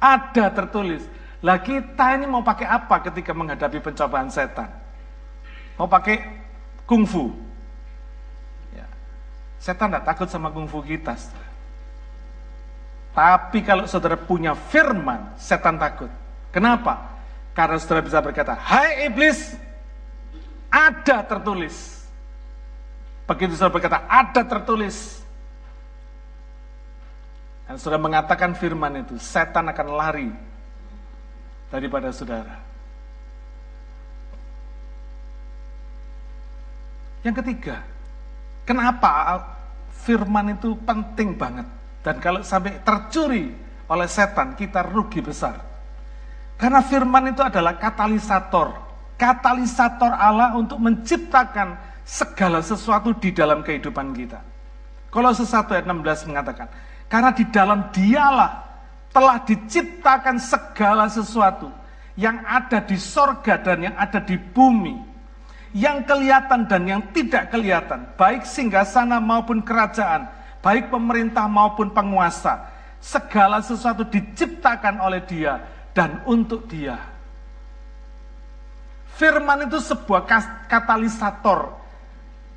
[0.03, 1.07] Ada tertulis.
[1.40, 4.68] Lah kita ini mau pakai apa ketika menghadapi pencobaan setan?
[5.81, 6.20] Mau pakai
[6.85, 7.33] kungfu?
[8.77, 8.85] Ya.
[9.57, 11.16] Setan tidak takut sama kungfu kita.
[13.16, 16.12] Tapi kalau saudara punya firman, setan takut.
[16.53, 17.11] Kenapa?
[17.57, 19.57] Karena saudara bisa berkata, Hai iblis,
[20.70, 22.07] ada tertulis.
[23.27, 25.19] Begitu saudara berkata, ada tertulis.
[27.70, 30.26] Dan saudara mengatakan firman itu, setan akan lari
[31.70, 32.59] daripada saudara.
[37.22, 37.78] Yang ketiga,
[38.66, 39.38] kenapa
[40.02, 41.62] firman itu penting banget?
[42.02, 43.54] Dan kalau sampai tercuri
[43.87, 45.62] oleh setan, kita rugi besar.
[46.59, 48.74] Karena firman itu adalah katalisator.
[49.14, 54.42] Katalisator Allah untuk menciptakan segala sesuatu di dalam kehidupan kita.
[55.14, 58.62] Kalau sesuatu ayat 16 mengatakan, karena di dalam dialah
[59.11, 61.66] telah diciptakan segala sesuatu
[62.14, 65.11] yang ada di sorga dan yang ada di bumi.
[65.70, 70.27] Yang kelihatan dan yang tidak kelihatan, baik singgasana maupun kerajaan,
[70.62, 72.66] baik pemerintah maupun penguasa.
[72.99, 75.62] Segala sesuatu diciptakan oleh dia
[75.94, 76.99] dan untuk dia.
[79.14, 80.27] Firman itu sebuah
[80.66, 81.70] katalisator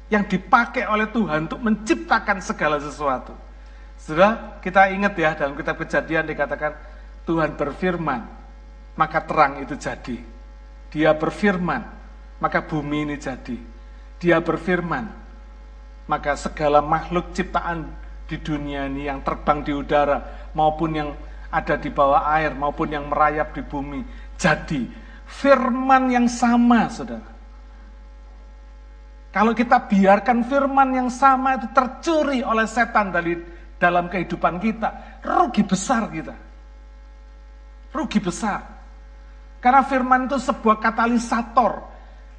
[0.09, 3.52] yang dipakai oleh Tuhan untuk menciptakan segala sesuatu.
[4.03, 6.75] Sudah kita ingat ya dalam kitab kejadian dikatakan
[7.23, 8.21] Tuhan berfirman,
[8.99, 10.19] maka terang itu jadi.
[10.91, 11.81] Dia berfirman,
[12.43, 13.55] maka bumi ini jadi.
[14.19, 15.07] Dia berfirman,
[16.11, 17.87] maka segala makhluk ciptaan
[18.27, 21.09] di dunia ini yang terbang di udara maupun yang
[21.47, 24.03] ada di bawah air maupun yang merayap di bumi.
[24.35, 24.83] Jadi
[25.23, 27.31] firman yang sama, saudara.
[29.31, 33.52] Kalau kita biarkan firman yang sama itu tercuri oleh setan dari
[33.83, 36.31] dalam kehidupan kita, rugi besar kita.
[37.91, 38.63] Rugi besar.
[39.59, 41.83] Karena firman itu sebuah katalisator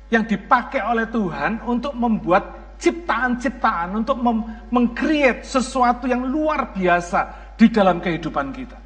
[0.08, 4.16] yang dipakai oleh Tuhan untuk membuat ciptaan-ciptaan, untuk
[4.72, 8.78] meng-create sesuatu yang luar biasa di dalam kehidupan kita.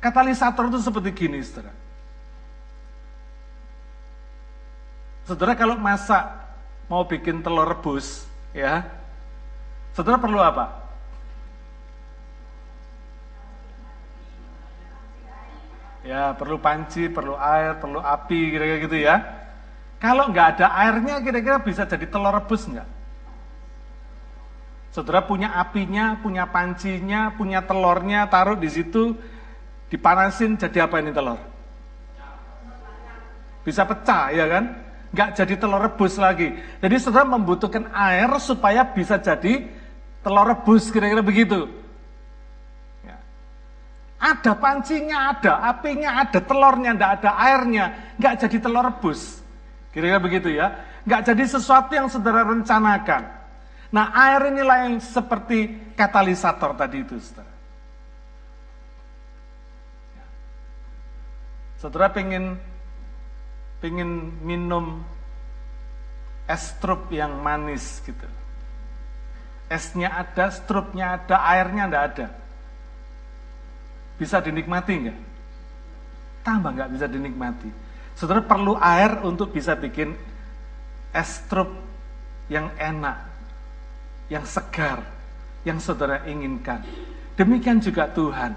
[0.00, 1.72] Katalisator itu seperti gini, saudara.
[5.28, 6.24] Saudara kalau masak
[6.88, 8.24] mau bikin telur rebus,
[8.56, 8.88] ya,
[9.92, 10.80] saudara perlu apa?
[16.10, 19.16] Ya, perlu panci, perlu air, perlu api, kira-kira gitu ya.
[20.02, 22.88] Kalau nggak ada airnya, kira-kira bisa jadi telur rebus nggak?
[24.90, 29.14] Saudara punya apinya, punya pancinya, punya telurnya, taruh di situ,
[29.90, 31.38] Dipanasin jadi apa ini telur?
[33.66, 34.64] Bisa pecah ya kan?
[35.10, 36.54] nggak jadi telur rebus lagi.
[36.78, 39.66] Jadi saudara membutuhkan air supaya bisa jadi
[40.22, 41.66] telur rebus, kira-kira begitu.
[44.20, 47.84] Ada pancinya, ada apinya, ada telurnya, nggak ada airnya,
[48.20, 49.40] nggak jadi telur rebus.
[49.96, 50.76] Kira-kira begitu ya.
[51.08, 53.22] Nggak jadi sesuatu yang saudara rencanakan.
[53.90, 57.52] Nah air inilah yang seperti katalisator tadi itu, saudara.
[61.80, 62.60] Saudara pengen
[63.80, 65.00] pengen minum
[66.44, 68.28] es strup yang manis gitu.
[69.72, 72.26] Esnya ada, strupnya ada, airnya enggak ada.
[74.20, 75.18] Bisa dinikmati enggak?
[76.44, 77.72] Tambah enggak bisa dinikmati.
[78.12, 80.12] Saudara perlu air untuk bisa bikin
[81.16, 81.72] es strup
[82.52, 83.16] yang enak,
[84.28, 85.00] yang segar,
[85.64, 86.84] yang saudara inginkan.
[87.40, 88.52] Demikian juga Tuhan.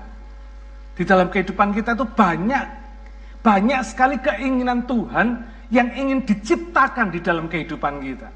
[0.99, 2.84] Di dalam kehidupan kita itu banyak
[3.43, 8.32] banyak sekali keinginan Tuhan yang ingin diciptakan di dalam kehidupan kita.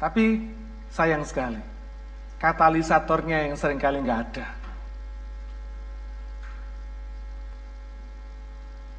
[0.00, 0.24] Tapi
[0.88, 1.60] sayang sekali,
[2.40, 4.57] katalisatornya yang sering kali nggak ada.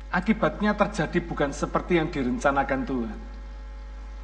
[0.10, 3.18] Akibatnya terjadi bukan seperti yang direncanakan Tuhan.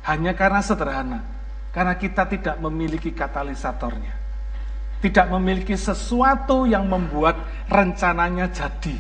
[0.09, 1.21] Hanya karena sederhana,
[1.69, 4.13] karena kita tidak memiliki katalisatornya.
[5.01, 7.37] Tidak memiliki sesuatu yang membuat
[7.69, 8.97] rencananya jadi.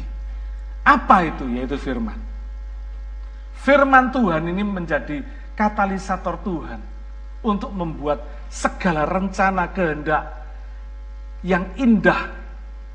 [0.85, 1.49] Apa itu?
[1.49, 2.17] Yaitu firman.
[3.65, 5.25] Firman Tuhan ini menjadi
[5.57, 6.77] katalisator Tuhan
[7.41, 8.21] untuk membuat
[8.53, 10.29] segala rencana kehendak
[11.41, 12.29] yang indah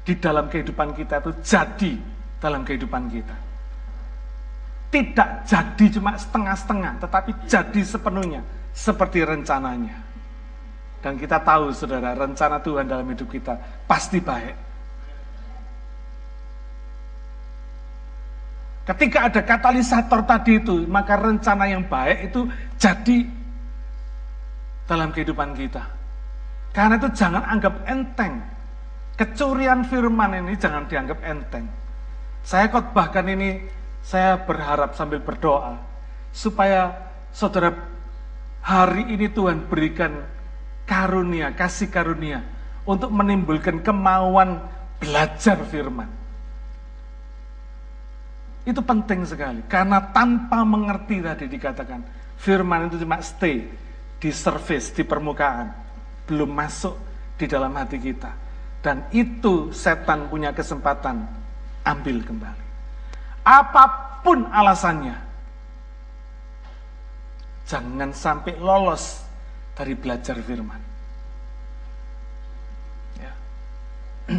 [0.07, 1.93] di dalam kehidupan kita itu jadi
[2.39, 3.50] dalam kehidupan kita.
[4.91, 8.43] Tidak jadi cuma setengah-setengah, tetapi jadi sepenuhnya
[8.75, 9.95] seperti rencananya.
[11.01, 14.57] Dan kita tahu saudara, rencana Tuhan dalam hidup kita pasti baik.
[18.91, 23.19] Ketika ada katalisator tadi itu, maka rencana yang baik itu jadi
[24.91, 25.87] dalam kehidupan kita.
[26.75, 28.43] Karena itu jangan anggap enteng.
[29.15, 31.71] Kecurian firman ini jangan dianggap enteng.
[32.43, 33.63] Saya bahkan ini,
[34.01, 35.79] saya berharap sambil berdoa,
[36.33, 36.95] supaya
[37.31, 37.75] saudara
[38.61, 40.25] hari ini Tuhan berikan
[40.89, 42.43] karunia, kasih karunia,
[42.85, 44.61] untuk menimbulkan kemauan
[44.99, 46.09] belajar firman.
[48.67, 49.65] Itu penting sekali.
[49.65, 52.05] Karena tanpa mengerti tadi dikatakan,
[52.37, 53.65] firman itu cuma stay
[54.21, 55.73] di surface, di permukaan.
[56.29, 56.95] Belum masuk
[57.41, 58.31] di dalam hati kita.
[58.85, 61.25] Dan itu setan punya kesempatan
[61.85, 62.70] ambil kembali.
[63.41, 63.85] Apa
[64.21, 65.17] pun alasannya,
[67.65, 69.25] jangan sampai lolos
[69.73, 70.83] dari belajar firman.
[73.17, 73.33] Ya.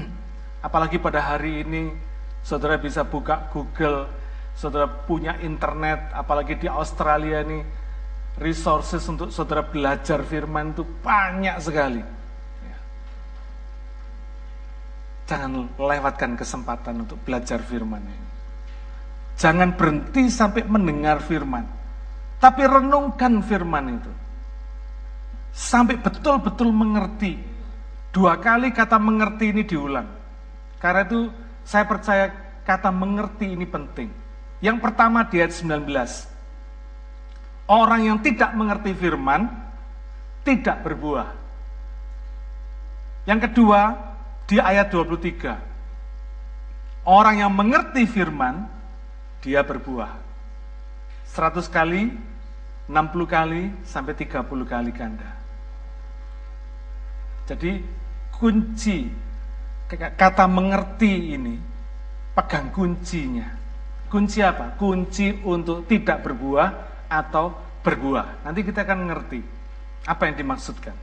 [0.67, 2.11] Apalagi pada hari ini
[2.41, 4.09] Saudara bisa buka Google,
[4.57, 7.61] saudara punya internet, apalagi di Australia ini,
[8.41, 12.01] resources untuk saudara belajar firman itu banyak sekali.
[12.65, 12.77] Ya.
[15.29, 18.29] Jangan lewatkan kesempatan untuk belajar firman ini.
[19.37, 21.65] Jangan berhenti sampai mendengar firman.
[22.41, 24.11] Tapi renungkan firman itu.
[25.51, 27.37] Sampai betul-betul mengerti.
[28.11, 30.07] Dua kali kata mengerti ini diulang.
[30.81, 31.29] Karena itu
[31.63, 32.33] saya percaya
[32.65, 34.09] kata mengerti ini penting.
[34.61, 36.29] Yang pertama di ayat 19.
[37.71, 39.47] Orang yang tidak mengerti firman
[40.41, 41.29] tidak berbuah.
[43.29, 43.93] Yang kedua
[44.49, 47.05] di ayat 23.
[47.05, 48.65] Orang yang mengerti firman
[49.41, 50.21] dia berbuah.
[51.27, 52.13] 100 kali,
[52.87, 55.29] 60 kali, sampai 30 kali ganda.
[57.49, 57.83] Jadi
[58.31, 59.11] kunci
[59.91, 61.55] kata mengerti ini
[62.31, 63.59] pegang kuncinya.
[64.07, 64.75] Kunci apa?
[64.79, 66.69] Kunci untuk tidak berbuah
[67.11, 67.51] atau
[67.83, 68.47] berbuah.
[68.47, 69.39] Nanti kita akan mengerti
[70.07, 70.95] apa yang dimaksudkan.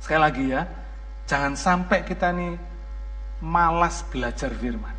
[0.00, 0.62] Sekali lagi ya,
[1.28, 2.56] jangan sampai kita nih
[3.44, 4.95] malas belajar firman.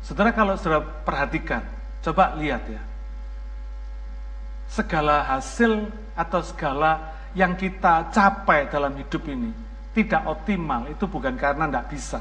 [0.00, 1.62] Saudara kalau saudara perhatikan,
[2.00, 2.82] coba lihat ya.
[4.70, 9.50] Segala hasil atau segala yang kita capai dalam hidup ini
[9.90, 12.20] tidak optimal itu bukan karena tidak bisa,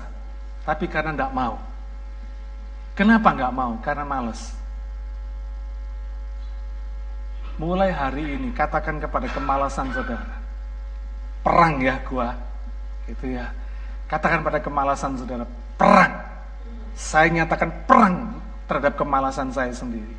[0.66, 1.58] tapi karena tidak mau.
[2.98, 3.78] Kenapa nggak mau?
[3.80, 4.42] Karena males.
[7.60, 10.36] Mulai hari ini katakan kepada kemalasan saudara,
[11.44, 12.34] perang ya gua,
[13.06, 13.52] gitu ya.
[14.10, 15.46] Katakan pada kemalasan saudara,
[15.78, 16.29] perang.
[17.00, 18.36] Saya nyatakan perang
[18.68, 20.12] terhadap kemalasan saya sendiri.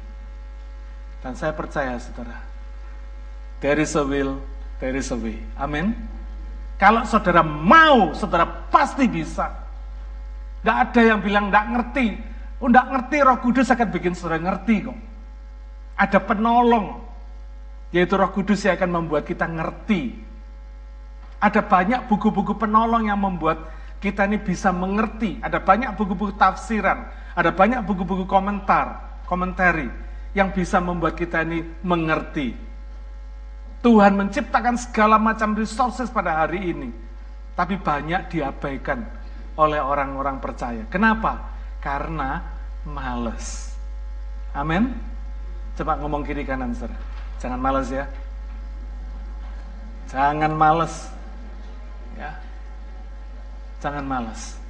[1.20, 2.40] Dan saya percaya saudara,
[3.60, 4.40] there is a will,
[4.80, 5.36] there is a way.
[5.60, 5.92] Amin.
[6.80, 9.52] Kalau saudara mau, saudara pasti bisa.
[10.64, 12.06] Tidak ada yang bilang tidak ngerti.
[12.64, 14.98] Unda ngerti roh kudus akan bikin saudara ngerti kok.
[16.00, 17.04] Ada penolong,
[17.92, 20.16] yaitu roh kudus yang akan membuat kita ngerti.
[21.44, 23.68] Ada banyak buku-buku penolong yang membuat
[24.00, 25.38] kita ini bisa mengerti.
[25.44, 29.86] Ada banyak buku-buku tafsiran, ada banyak buku-buku komentar, komentari
[30.32, 32.56] yang bisa membuat kita ini mengerti.
[33.80, 36.90] Tuhan menciptakan segala macam resources pada hari ini,
[37.56, 39.04] tapi banyak diabaikan
[39.56, 40.84] oleh orang-orang percaya.
[40.88, 41.48] Kenapa?
[41.80, 42.40] Karena
[42.84, 43.76] males.
[44.52, 44.92] Amin.
[45.76, 46.96] Coba ngomong kiri kanan, saudara.
[47.40, 48.04] Jangan males ya.
[50.12, 51.19] Jangan males.
[53.80, 54.60] Jangan malas.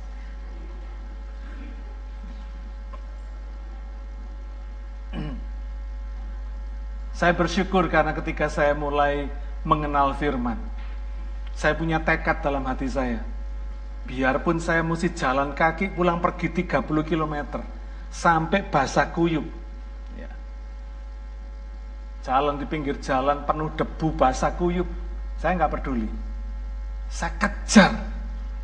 [7.19, 9.27] Saya bersyukur karena ketika saya mulai
[9.67, 10.57] mengenal firman,
[11.53, 13.21] saya punya tekad dalam hati saya.
[14.09, 17.61] Biarpun saya mesti jalan kaki pulang pergi 30 km,
[18.09, 19.45] sampai basah kuyup.
[20.17, 20.33] Ya.
[22.25, 24.89] Jalan di pinggir jalan penuh debu basah kuyup,
[25.37, 26.09] saya nggak peduli.
[27.13, 28.20] Saya kejar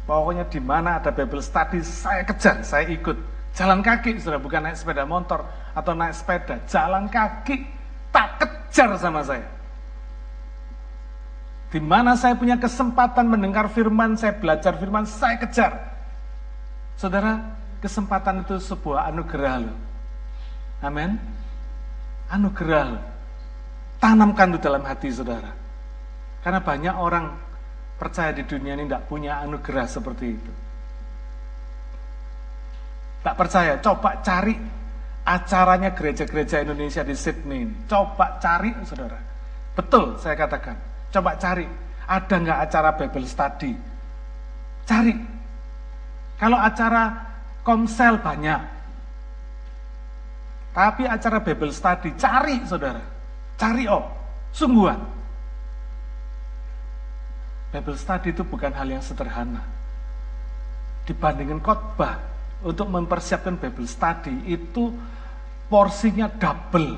[0.06, 3.18] Pokoknya di mana ada Bible study, saya kejar, saya ikut.
[3.58, 5.42] Jalan kaki, sudah bukan naik sepeda motor
[5.74, 6.62] atau naik sepeda.
[6.70, 7.66] Jalan kaki,
[8.14, 9.42] tak kejar sama saya.
[11.74, 15.74] Di mana saya punya kesempatan mendengar firman, saya belajar firman, saya kejar.
[16.94, 17.42] Saudara,
[17.82, 19.76] kesempatan itu sebuah anugerah loh.
[20.86, 21.18] Amin.
[22.30, 23.04] Anugerah loh.
[23.98, 25.50] Tanamkan itu dalam hati saudara.
[26.46, 27.34] Karena banyak orang
[27.96, 30.52] percaya di dunia ini tidak punya anugerah seperti itu.
[33.24, 34.54] Tak percaya, coba cari
[35.26, 37.66] acaranya gereja-gereja Indonesia di Sydney.
[37.90, 39.18] Coba cari, saudara.
[39.74, 40.78] Betul, saya katakan.
[41.10, 41.66] Coba cari,
[42.06, 43.72] ada nggak acara Bible Study?
[44.86, 45.14] Cari.
[46.38, 47.10] Kalau acara
[47.66, 48.60] komsel banyak.
[50.70, 53.02] Tapi acara Bible Study, cari saudara.
[53.58, 54.04] Cari oh,
[54.52, 55.15] sungguhan.
[57.74, 59.62] Bible study itu bukan hal yang sederhana.
[61.06, 62.18] Dibandingkan khotbah,
[62.62, 64.94] untuk mempersiapkan Bible study itu
[65.68, 66.96] porsinya double.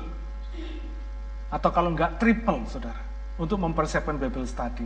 [1.49, 3.01] Atau kalau enggak triple, saudara.
[3.41, 4.85] Untuk mempersiapkan Bible study.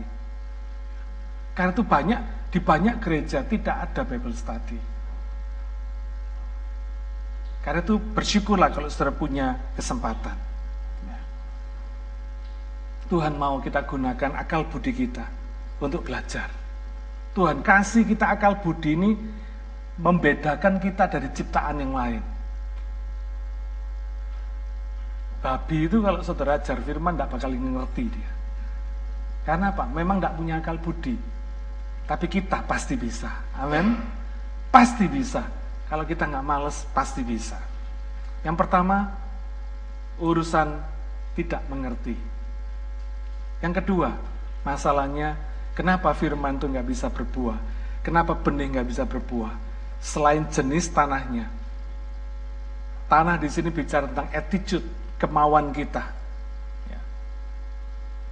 [1.54, 2.20] Karena itu banyak,
[2.50, 4.78] di banyak gereja tidak ada Bible study.
[7.62, 10.36] Karena itu bersyukurlah kalau saudara punya kesempatan.
[11.08, 11.20] Ya.
[13.08, 15.43] Tuhan mau kita gunakan akal budi kita
[15.82, 16.50] untuk belajar.
[17.34, 19.10] Tuhan kasih kita akal budi ini
[19.98, 22.22] membedakan kita dari ciptaan yang lain.
[25.44, 28.30] Babi itu kalau saudara ajar firman tidak bakal ngerti dia.
[29.44, 29.84] Karena apa?
[29.84, 31.14] Memang tidak punya akal budi.
[32.08, 33.28] Tapi kita pasti bisa.
[33.60, 34.00] Amin.
[34.72, 35.44] Pasti bisa.
[35.90, 37.60] Kalau kita nggak males, pasti bisa.
[38.40, 39.12] Yang pertama,
[40.16, 40.80] urusan
[41.36, 42.16] tidak mengerti.
[43.60, 44.16] Yang kedua,
[44.64, 45.36] masalahnya
[45.74, 47.58] Kenapa firman itu nggak bisa berbuah?
[48.06, 49.50] Kenapa benih nggak bisa berbuah?
[49.98, 51.50] Selain jenis tanahnya.
[53.10, 54.86] Tanah di sini bicara tentang attitude,
[55.18, 56.04] kemauan kita.
[56.88, 57.00] Ya.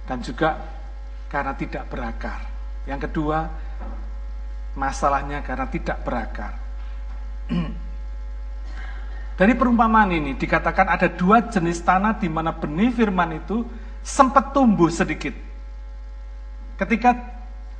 [0.07, 0.55] Dan juga
[1.27, 2.39] karena tidak berakar.
[2.87, 3.49] Yang kedua,
[4.79, 6.53] masalahnya karena tidak berakar.
[9.39, 13.65] Dari perumpamaan ini dikatakan ada dua jenis tanah di mana benih firman itu
[14.05, 15.33] sempat tumbuh sedikit.
[16.77, 17.13] Ketika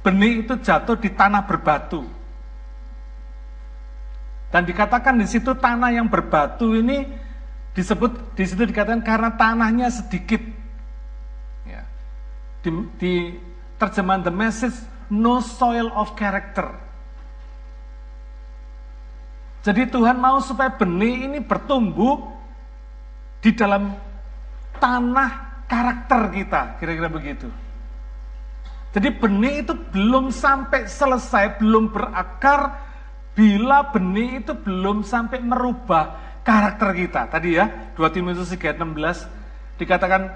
[0.03, 2.05] benih itu jatuh di tanah berbatu.
[4.53, 7.09] Dan dikatakan di situ tanah yang berbatu ini
[7.73, 10.43] disebut di situ dikatakan karena tanahnya sedikit.
[11.65, 11.81] Ya.
[12.61, 12.69] Di,
[13.01, 13.13] di
[13.81, 14.77] terjemahan the message
[15.09, 16.69] no soil of character.
[19.63, 22.19] Jadi Tuhan mau supaya benih ini bertumbuh
[23.39, 23.95] di dalam
[24.75, 27.47] tanah karakter kita, kira-kira begitu.
[28.93, 32.77] Jadi benih itu belum sampai selesai, belum berakar
[33.33, 37.25] bila benih itu belum sampai merubah karakter kita.
[37.33, 37.65] Tadi ya,
[37.97, 40.29] 2 Timotius 3 16 dikatakan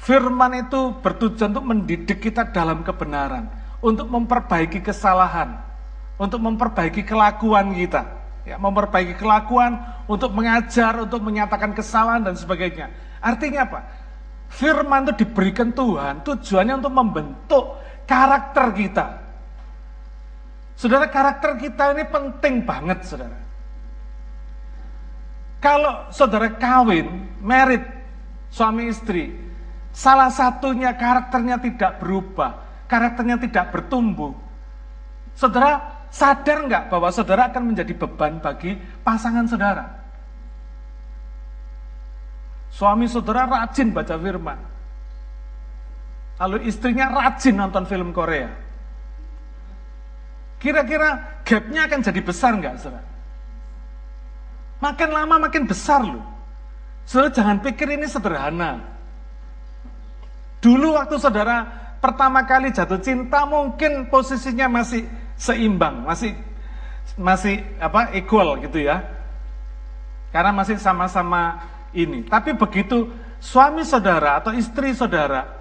[0.00, 3.52] firman itu bertujuan untuk mendidik kita dalam kebenaran,
[3.84, 5.60] untuk memperbaiki kesalahan,
[6.16, 8.16] untuk memperbaiki kelakuan kita.
[8.48, 9.76] Ya, memperbaiki kelakuan,
[10.08, 12.88] untuk mengajar, untuk menyatakan kesalahan dan sebagainya.
[13.20, 13.80] Artinya apa?
[14.48, 17.64] Firman itu diberikan Tuhan tujuannya untuk membentuk
[18.10, 19.06] karakter kita.
[20.74, 23.38] Saudara, karakter kita ini penting banget, saudara.
[25.62, 27.84] Kalau saudara kawin, merit,
[28.50, 29.30] suami istri,
[29.94, 34.32] salah satunya karakternya tidak berubah, karakternya tidak bertumbuh,
[35.36, 39.84] saudara sadar nggak bahwa saudara akan menjadi beban bagi pasangan saudara?
[42.72, 44.69] Suami saudara rajin baca firman.
[46.40, 48.48] Lalu istrinya rajin nonton film Korea.
[50.56, 53.04] Kira-kira gapnya akan jadi besar nggak, saudara?
[54.80, 56.24] Makin lama makin besar loh.
[57.04, 58.80] Saudara jangan pikir ini sederhana.
[60.64, 61.68] Dulu waktu saudara
[62.00, 65.04] pertama kali jatuh cinta mungkin posisinya masih
[65.36, 66.32] seimbang, masih
[67.20, 69.04] masih apa equal gitu ya.
[70.32, 71.60] Karena masih sama-sama
[71.92, 72.24] ini.
[72.24, 75.59] Tapi begitu suami saudara atau istri saudara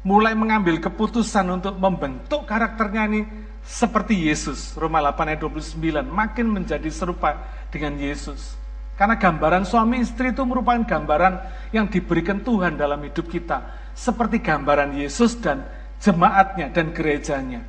[0.00, 3.20] mulai mengambil keputusan untuk membentuk karakternya ini
[3.64, 4.72] seperti Yesus.
[4.76, 7.36] Roma 8 ayat 29 makin menjadi serupa
[7.68, 8.56] dengan Yesus.
[8.96, 11.40] Karena gambaran suami istri itu merupakan gambaran
[11.72, 13.64] yang diberikan Tuhan dalam hidup kita.
[13.96, 15.64] Seperti gambaran Yesus dan
[16.00, 17.64] jemaatnya dan gerejanya.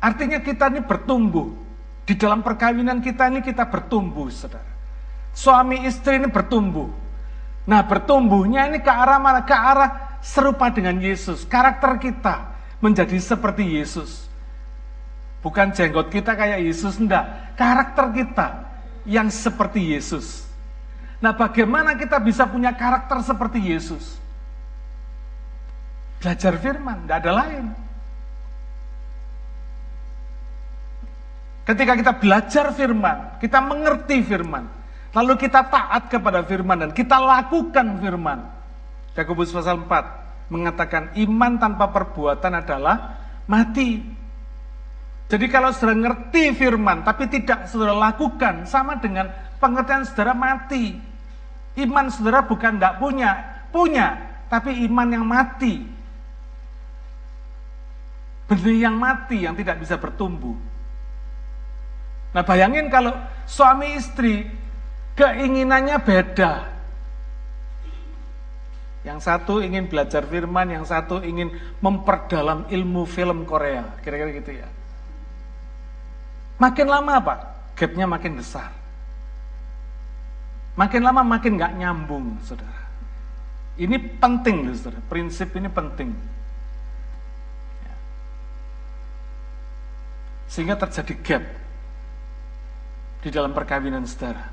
[0.00, 1.52] Artinya kita ini bertumbuh.
[2.08, 4.64] Di dalam perkawinan kita ini kita bertumbuh, saudara.
[5.36, 6.88] Suami istri ini bertumbuh.
[7.68, 9.44] Nah bertumbuhnya ini ke arah mana?
[9.44, 11.46] Ke arah serupa dengan Yesus.
[11.46, 14.26] Karakter kita menjadi seperti Yesus.
[15.38, 17.54] Bukan jenggot kita kayak Yesus, enggak.
[17.54, 18.46] Karakter kita
[19.06, 20.46] yang seperti Yesus.
[21.18, 24.18] Nah, bagaimana kita bisa punya karakter seperti Yesus?
[26.18, 27.66] Belajar firman, tidak ada lain.
[31.62, 34.66] Ketika kita belajar firman, kita mengerti firman,
[35.14, 38.57] lalu kita taat kepada firman dan kita lakukan firman.
[39.16, 42.96] Yakobus pasal 4 mengatakan iman tanpa perbuatan adalah
[43.48, 44.00] mati.
[45.28, 49.28] Jadi kalau saudara ngerti firman tapi tidak saudara lakukan sama dengan
[49.60, 50.96] pengertian saudara mati.
[51.78, 53.30] Iman saudara bukan tidak punya,
[53.68, 54.06] punya,
[54.48, 55.84] tapi iman yang mati.
[58.48, 60.56] Benih yang mati yang tidak bisa bertumbuh.
[62.32, 63.12] Nah bayangin kalau
[63.44, 64.48] suami istri
[65.12, 66.77] keinginannya beda.
[69.08, 71.48] Yang satu ingin belajar firman, yang satu ingin
[71.80, 73.96] memperdalam ilmu film Korea.
[74.04, 74.68] Kira-kira gitu ya.
[76.60, 77.34] Makin lama apa?
[77.72, 78.68] Gapnya makin besar.
[80.76, 82.84] Makin lama makin nggak nyambung, saudara.
[83.80, 85.00] Ini penting, saudara.
[85.08, 86.12] Prinsip ini penting.
[87.88, 87.94] Ya.
[90.52, 91.44] Sehingga terjadi gap
[93.24, 94.52] di dalam perkawinan saudara.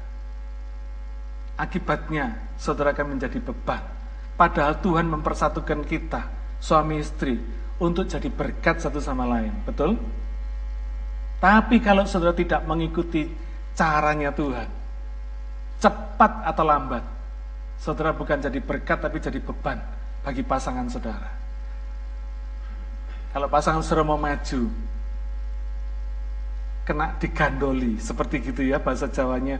[1.59, 3.94] Akibatnya, saudara akan menjadi beban.
[4.35, 6.27] Padahal Tuhan mempersatukan kita,
[6.59, 7.39] suami istri,
[7.79, 9.51] untuk jadi berkat satu sama lain.
[9.63, 9.95] Betul?
[11.39, 13.27] Tapi kalau saudara tidak mengikuti
[13.75, 14.67] caranya Tuhan,
[15.83, 17.03] cepat atau lambat,
[17.79, 19.79] saudara bukan jadi berkat tapi jadi beban
[20.23, 21.31] bagi pasangan saudara.
[23.35, 24.61] Kalau pasangan saudara mau maju,
[26.87, 29.59] kena digandoli, seperti gitu ya bahasa Jawanya,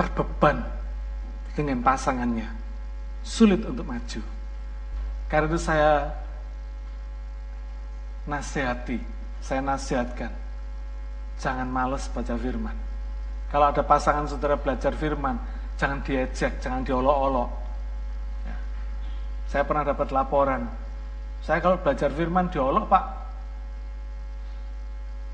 [0.00, 0.64] terbeban
[1.52, 2.48] dengan pasangannya,
[3.26, 4.22] sulit untuk maju.
[5.26, 6.14] Karena itu saya
[8.30, 9.02] nasihati,
[9.42, 10.30] saya nasihatkan,
[11.42, 12.78] jangan males baca firman.
[13.50, 15.34] Kalau ada pasangan saudara belajar firman,
[15.74, 17.50] jangan diejek, jangan diolok-olok.
[18.46, 18.56] Ya.
[19.50, 20.70] Saya pernah dapat laporan,
[21.42, 23.04] saya kalau belajar firman diolok pak,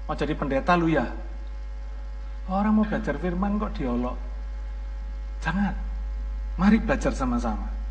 [0.08, 1.04] mau jadi pendeta lu ya?
[2.48, 4.16] Orang mau belajar firman kok diolok?
[5.44, 5.76] Jangan,
[6.56, 7.81] mari belajar sama-sama.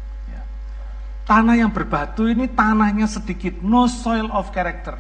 [1.26, 4.98] Tanah yang berbatu ini tanahnya sedikit, no soil of character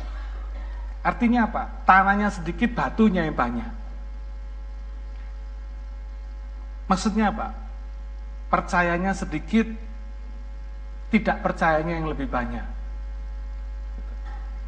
[1.01, 1.81] Artinya apa?
[1.81, 3.71] Tanahnya sedikit, batunya yang banyak.
[6.85, 7.57] Maksudnya apa?
[8.53, 9.65] Percayanya sedikit,
[11.09, 12.65] tidak percayanya yang lebih banyak.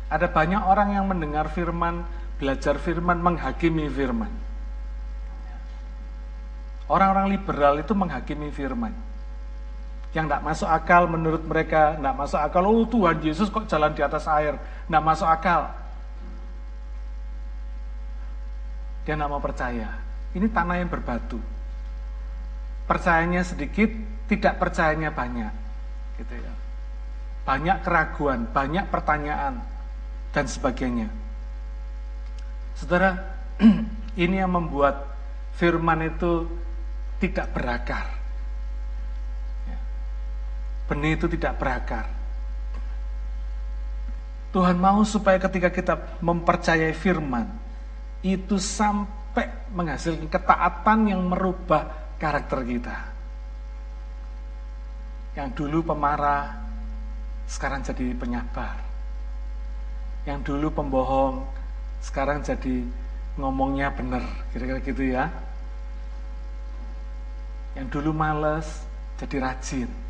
[0.10, 2.02] Ada banyak orang yang mendengar firman,
[2.42, 4.30] belajar firman, menghakimi firman.
[6.90, 8.94] Orang-orang liberal itu menghakimi firman.
[10.14, 14.06] Yang tidak masuk akal menurut mereka, tidak masuk akal, oh Tuhan Yesus kok jalan di
[14.06, 15.74] atas air, tidak masuk akal.
[19.04, 19.90] Dia tidak mau percaya.
[20.38, 21.42] Ini tanah yang berbatu.
[22.86, 23.90] Percayanya sedikit,
[24.30, 25.52] tidak percayanya banyak.
[26.22, 26.54] Gitu ya.
[27.44, 29.60] Banyak keraguan, banyak pertanyaan,
[30.32, 31.10] dan sebagainya.
[32.78, 33.18] Saudara,
[34.24, 35.10] ini yang membuat
[35.58, 36.48] firman itu
[37.22, 38.23] tidak berakar.
[40.88, 42.06] Benih itu tidak berakar.
[44.54, 47.50] Tuhan mau supaya ketika kita mempercayai firman,
[48.22, 51.90] itu sampai menghasilkan ketaatan yang merubah
[52.22, 52.98] karakter kita.
[55.34, 56.62] Yang dulu pemarah,
[57.50, 58.78] sekarang jadi penyabar.
[60.30, 61.50] Yang dulu pembohong,
[62.06, 62.86] sekarang jadi
[63.42, 64.22] ngomongnya benar,
[64.54, 65.34] kira-kira gitu ya.
[67.74, 68.86] Yang dulu males
[69.18, 70.03] jadi rajin.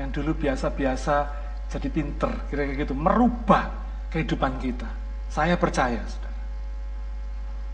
[0.00, 1.28] Yang dulu biasa-biasa
[1.68, 2.96] jadi pinter, kira-kira gitu.
[2.96, 3.68] Merubah
[4.08, 4.88] kehidupan kita.
[5.28, 6.40] Saya percaya, saudara.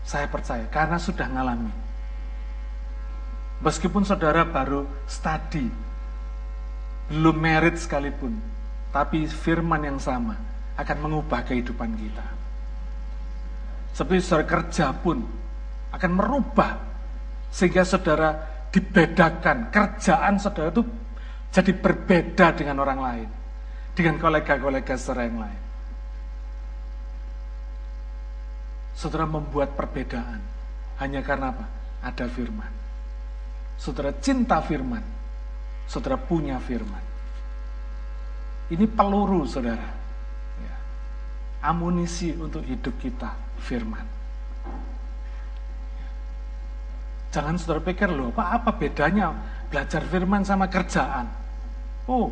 [0.03, 1.71] Saya percaya, karena sudah ngalami.
[3.63, 5.65] Meskipun saudara baru studi,
[7.09, 8.37] belum merit sekalipun,
[8.91, 10.37] tapi firman yang sama
[10.77, 12.25] akan mengubah kehidupan kita.
[13.97, 15.25] Seperti saudara kerja pun
[15.89, 16.77] akan merubah
[17.49, 18.37] sehingga saudara
[18.69, 20.85] dibedakan kerjaan saudara itu
[21.51, 23.29] jadi berbeda dengan orang lain.
[23.97, 25.61] Dengan kolega-kolega saudara yang lain.
[28.93, 30.41] Saudara membuat perbedaan.
[31.01, 31.65] Hanya karena apa?
[32.01, 32.71] ada firman.
[33.77, 35.01] Saudara cinta firman.
[35.89, 37.03] Saudara punya firman.
[38.67, 39.95] Ini peluru saudara.
[40.59, 40.75] Ya.
[41.63, 43.31] amunisi untuk hidup kita
[43.63, 44.03] firman.
[47.31, 49.35] Jangan saudara pikir loh, apa, apa bedanya
[49.67, 51.27] belajar firman sama kerjaan?
[52.07, 52.31] Oh,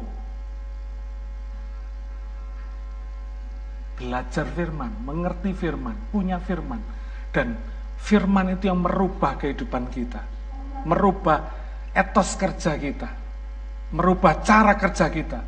[3.96, 6.80] belajar firman, mengerti firman, punya firman.
[7.32, 7.56] Dan
[8.00, 10.22] firman itu yang merubah kehidupan kita.
[10.86, 11.40] Merubah
[11.96, 13.10] etos kerja kita.
[13.96, 15.40] Merubah cara kerja kita.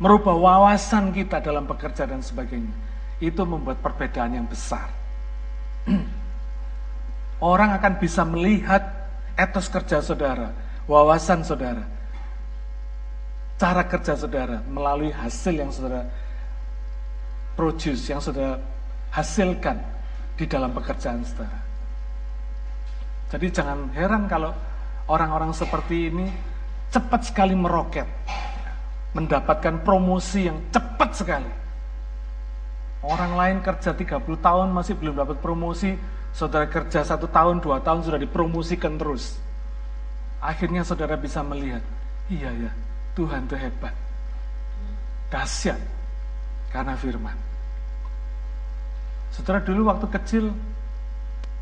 [0.00, 2.72] Merubah wawasan kita dalam bekerja dan sebagainya.
[3.22, 4.90] Itu membuat perbedaan yang besar.
[7.40, 9.03] Orang akan bisa melihat
[9.34, 10.54] etos kerja saudara,
[10.86, 11.82] wawasan saudara,
[13.58, 16.06] cara kerja saudara melalui hasil yang saudara
[17.54, 18.58] produce, yang saudara
[19.14, 19.78] hasilkan
[20.34, 21.58] di dalam pekerjaan saudara.
[23.30, 24.54] Jadi jangan heran kalau
[25.10, 26.26] orang-orang seperti ini
[26.94, 28.06] cepat sekali meroket,
[29.14, 31.52] mendapatkan promosi yang cepat sekali.
[33.04, 35.98] Orang lain kerja 30 tahun masih belum dapat promosi,
[36.34, 39.38] Saudara kerja satu tahun, dua tahun sudah dipromosikan terus.
[40.42, 41.80] Akhirnya saudara bisa melihat,
[42.26, 42.70] iya ya,
[43.14, 43.94] Tuhan itu hebat.
[45.30, 45.78] Dahsyat
[46.74, 47.38] karena firman.
[49.30, 50.50] Saudara dulu waktu kecil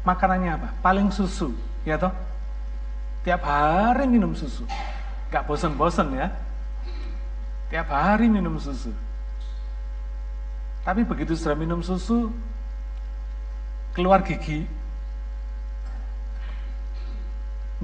[0.08, 0.68] makanannya apa?
[0.80, 1.52] Paling susu,
[1.84, 2.12] ya toh?
[3.28, 4.64] Tiap hari minum susu.
[5.28, 6.32] Gak bosan-bosan ya.
[7.68, 8.90] Tiap hari minum susu.
[10.82, 12.32] Tapi begitu sudah minum susu,
[13.92, 14.64] keluar gigi,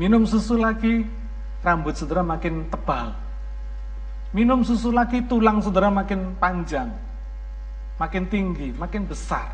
[0.01, 1.05] minum susu lagi,
[1.61, 3.13] rambut saudara makin tebal.
[4.33, 6.89] Minum susu lagi, tulang saudara makin panjang,
[7.97, 9.53] makin tinggi, makin besar.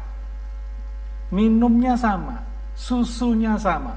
[1.31, 2.43] Minumnya sama,
[2.75, 3.95] susunya sama,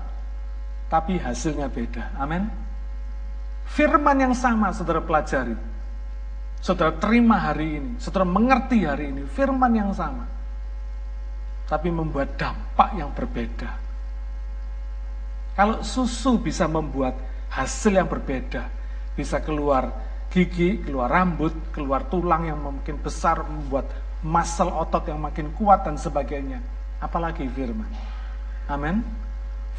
[0.89, 2.13] tapi hasilnya beda.
[2.17, 2.45] Amin.
[3.67, 5.53] Firman yang sama saudara pelajari.
[6.57, 10.36] Saudara terima hari ini, saudara mengerti hari ini, firman yang sama
[11.67, 13.69] tapi membuat dampak yang berbeda.
[15.57, 17.17] Kalau susu bisa membuat
[17.51, 18.69] hasil yang berbeda,
[19.17, 19.89] bisa keluar
[20.29, 23.89] gigi, keluar rambut, keluar tulang yang mungkin besar, membuat
[24.21, 26.61] muscle otot yang makin kuat dan sebagainya.
[27.01, 27.89] Apalagi firman.
[28.69, 29.01] Amin.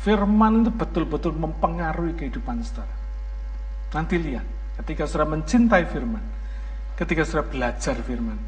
[0.03, 2.95] Firman itu betul-betul mempengaruhi kehidupan saudara.
[3.95, 4.47] Nanti lihat,
[4.83, 6.23] ketika saudara mencintai firman,
[6.95, 8.39] ketika saudara belajar firman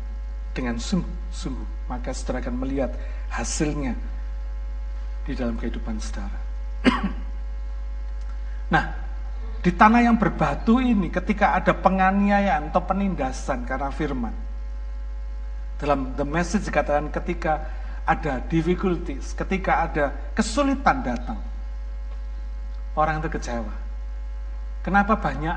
[0.55, 2.91] dengan sungguh-sungguh, maka saudara akan melihat
[3.31, 3.95] hasilnya
[5.25, 6.39] di dalam kehidupan saudara.
[8.75, 8.85] nah,
[9.63, 14.35] di tanah yang berbatu ini ketika ada penganiayaan atau penindasan karena firman.
[15.81, 17.65] Dalam the message dikatakan ketika
[18.05, 20.05] ada difficulties, ketika ada
[20.35, 21.41] kesulitan datang.
[22.99, 23.73] Orang itu kecewa.
[24.83, 25.57] Kenapa banyak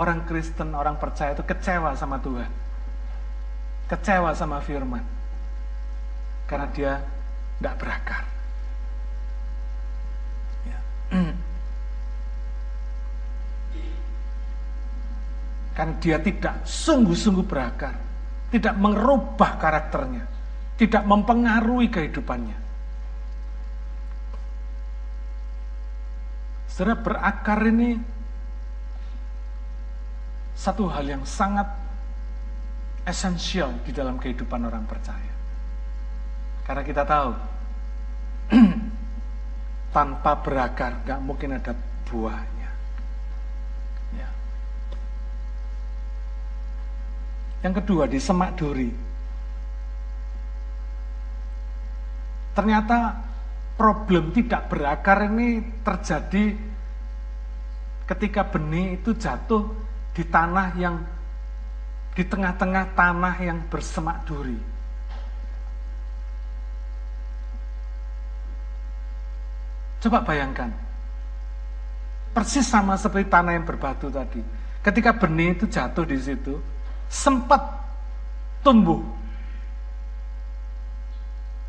[0.00, 2.50] orang Kristen, orang percaya itu kecewa sama Tuhan?
[3.86, 5.17] Kecewa sama firman
[6.48, 6.92] karena dia
[7.60, 8.24] tidak berakar.
[10.64, 10.78] Ya.
[15.78, 17.94] Karena dia tidak sungguh-sungguh berakar,
[18.50, 20.26] tidak merubah karakternya,
[20.74, 22.58] tidak mempengaruhi kehidupannya.
[26.66, 27.94] Saudara berakar ini
[30.58, 31.70] satu hal yang sangat
[33.06, 35.27] esensial di dalam kehidupan orang percaya.
[36.68, 37.30] Karena kita tahu
[39.96, 41.72] tanpa berakar nggak mungkin ada
[42.04, 42.70] buahnya.
[44.12, 44.28] Ya.
[47.64, 48.92] Yang kedua di semak duri.
[52.52, 53.16] Ternyata
[53.80, 56.52] problem tidak berakar ini terjadi
[58.04, 59.72] ketika benih itu jatuh
[60.12, 61.00] di tanah yang
[62.12, 64.77] di tengah-tengah tanah yang bersemak duri.
[69.98, 70.70] Coba bayangkan.
[72.30, 74.38] Persis sama seperti tanah yang berbatu tadi.
[74.78, 76.54] Ketika benih itu jatuh di situ,
[77.10, 77.60] sempat
[78.62, 79.02] tumbuh.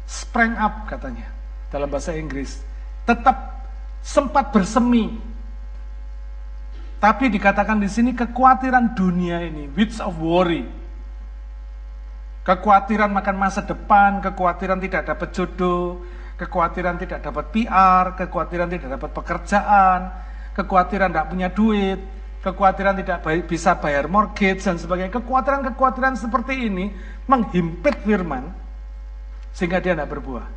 [0.06, 1.26] Sprang up katanya
[1.74, 2.62] dalam bahasa Inggris.
[3.10, 3.66] Tetap
[4.06, 5.18] sempat bersemi.
[7.00, 10.68] Tapi dikatakan di sini kekhawatiran dunia ini, which of worry.
[12.44, 16.04] Kekhawatiran makan masa depan, kekhawatiran tidak dapat jodoh,
[16.40, 20.00] kekhawatiran tidak dapat PR, kekhawatiran tidak dapat pekerjaan,
[20.56, 22.00] kekhawatiran tidak punya duit,
[22.40, 25.12] kekhawatiran tidak bisa bayar mortgage dan sebagainya.
[25.20, 26.96] Kekhawatiran-kekhawatiran seperti ini
[27.28, 28.56] menghimpit firman
[29.52, 30.48] sehingga dia tidak berbuah.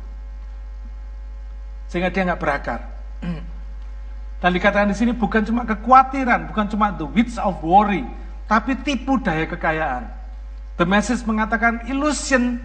[1.91, 2.81] Sehingga dia nggak berakar.
[4.41, 8.03] Dan dikatakan di sini bukan cuma kekhawatiran, bukan cuma the wits of worry,
[8.47, 10.03] tapi tipu daya kekayaan.
[10.75, 12.59] The message mengatakan illusion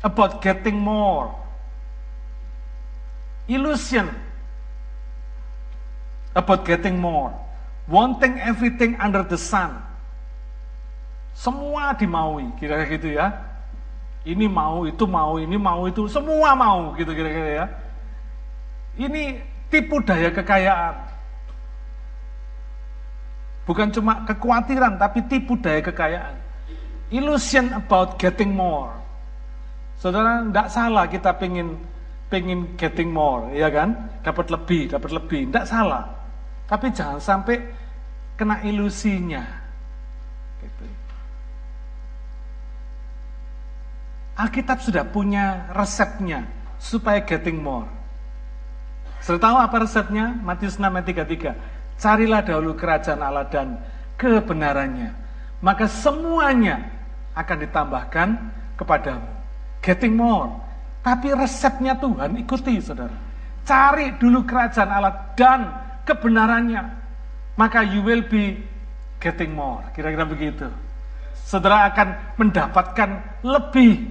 [0.00, 1.47] about getting more.
[3.48, 4.12] Illusion
[6.36, 7.48] about getting more
[7.88, 9.80] wanting everything under the sun.
[11.32, 13.26] Semua dimaui, kira-kira gitu ya.
[14.28, 17.66] Ini mau, itu mau, ini mau, itu semua mau, gitu kira-kira ya.
[19.00, 19.40] Ini
[19.72, 20.94] tipu daya kekayaan.
[23.64, 26.36] Bukan cuma kekhawatiran, tapi tipu daya kekayaan.
[27.08, 28.92] Illusion about getting more.
[29.96, 31.80] Saudara, tidak salah kita pengen
[32.28, 34.20] pengen getting more, ya kan?
[34.20, 36.04] Dapat lebih, dapat lebih, tidak salah.
[36.68, 37.56] Tapi jangan sampai
[38.36, 39.42] kena ilusinya.
[40.60, 40.84] Gitu.
[44.38, 46.46] Alkitab sudah punya resepnya
[46.78, 47.88] supaya getting more.
[49.18, 50.30] Sudah tahu apa resepnya?
[50.30, 51.06] Matius 6 ayat
[51.58, 51.98] 33.
[51.98, 53.82] Carilah dahulu kerajaan Allah dan
[54.14, 55.10] kebenarannya.
[55.58, 56.86] Maka semuanya
[57.34, 58.28] akan ditambahkan
[58.78, 59.26] kepadamu.
[59.82, 60.67] Getting more.
[61.08, 63.16] Tapi resepnya Tuhan ikuti saudara.
[63.64, 65.72] Cari dulu kerajaan Allah dan
[66.04, 66.84] kebenarannya
[67.56, 68.60] maka you will be
[69.24, 69.80] getting more.
[69.96, 70.68] Kira-kira begitu.
[71.48, 74.04] Saudara akan mendapatkan lebih.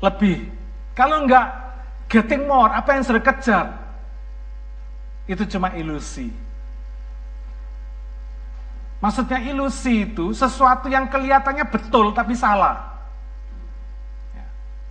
[0.00, 0.48] Lebih.
[0.96, 1.52] Kalau enggak
[2.08, 3.76] getting more, apa yang sudah kejar?
[5.28, 6.32] Itu cuma ilusi.
[9.04, 12.91] Maksudnya ilusi itu sesuatu yang kelihatannya betul tapi salah.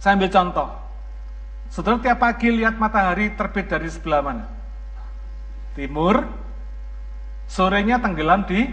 [0.01, 0.03] Ya.
[0.03, 0.69] Saya ambil contoh.
[1.69, 4.45] Saudara tiap pagi lihat matahari terbit dari sebelah mana?
[5.77, 6.25] Timur,
[7.47, 8.65] sorenya tenggelam di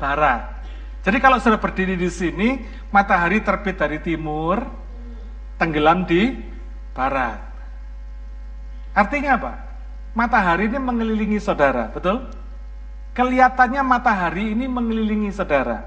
[0.00, 0.64] barat.
[1.04, 2.58] Jadi kalau sudah berdiri di sini,
[2.90, 4.64] matahari terbit dari timur,
[5.60, 6.34] tenggelam di
[6.96, 7.38] barat.
[8.96, 9.52] Artinya apa?
[10.16, 12.26] Matahari ini mengelilingi saudara, betul?
[13.14, 15.84] Kelihatannya matahari ini mengelilingi saudara.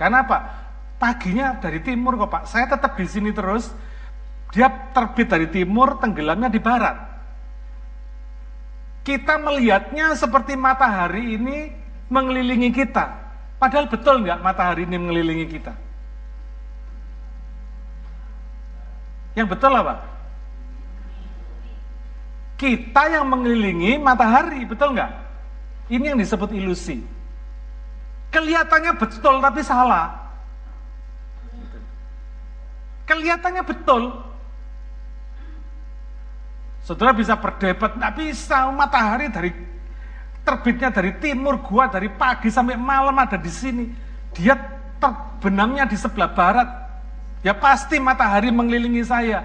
[0.00, 0.65] Karena apa?
[0.96, 2.42] Paginya dari timur kok Pak.
[2.48, 3.68] Saya tetap di sini terus.
[4.54, 7.16] Dia terbit dari timur, tenggelamnya di barat
[9.06, 11.70] kita melihatnya seperti matahari ini
[12.10, 13.06] mengelilingi kita.
[13.62, 15.72] Padahal betul nggak matahari ini mengelilingi kita?
[19.38, 20.02] Yang betul apa?
[22.58, 25.12] Kita yang mengelilingi matahari, betul nggak?
[25.86, 26.98] Ini yang disebut ilusi.
[28.34, 30.25] Kelihatannya betul tapi salah.
[33.06, 34.10] Kelihatannya betul,
[36.86, 39.50] Saudara bisa berdebat, nggak bisa matahari dari
[40.46, 43.90] terbitnya dari timur, gua dari pagi sampai malam ada di sini.
[44.30, 44.54] Dia
[45.02, 46.68] terbenamnya di sebelah barat.
[47.42, 49.42] Ya pasti matahari mengelilingi saya.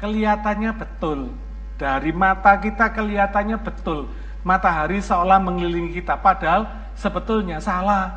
[0.00, 1.28] Kelihatannya betul.
[1.76, 4.08] Dari mata kita kelihatannya betul.
[4.40, 6.16] Matahari seolah mengelilingi kita.
[6.16, 6.64] Padahal
[6.96, 8.16] sebetulnya salah.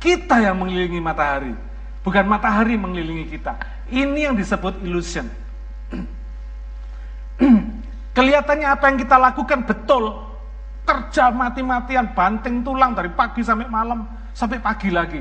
[0.00, 1.52] Kita yang mengelilingi matahari.
[2.00, 3.52] Bukan matahari mengelilingi kita.
[3.92, 5.28] Ini yang disebut illusion.
[8.16, 10.16] Kelihatannya apa yang kita lakukan betul.
[10.88, 15.20] Kerja mati-matian, banting tulang dari pagi sampai malam, sampai pagi lagi.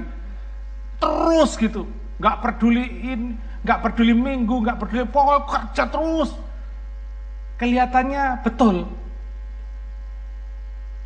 [0.97, 1.83] Terus gitu.
[2.19, 6.31] Nggak peduliin, nggak peduli minggu, nggak peduli pokok kerja terus.
[7.59, 8.87] Kelihatannya betul.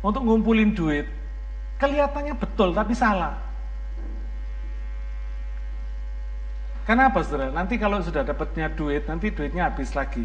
[0.06, 1.10] Untuk ngumpulin duit.
[1.82, 3.34] Kelihatannya betul, tapi salah.
[6.84, 7.48] Kenapa saudara?
[7.48, 10.24] Nanti kalau sudah dapatnya duit, nanti duitnya habis lagi.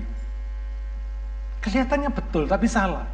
[1.63, 3.07] Kelihatannya betul, tapi salah.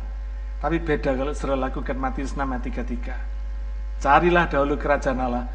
[0.57, 4.01] Tapi beda kalau sudah lakukan Matius 6 ayat 33.
[4.01, 5.45] Carilah dahulu kerajaan Allah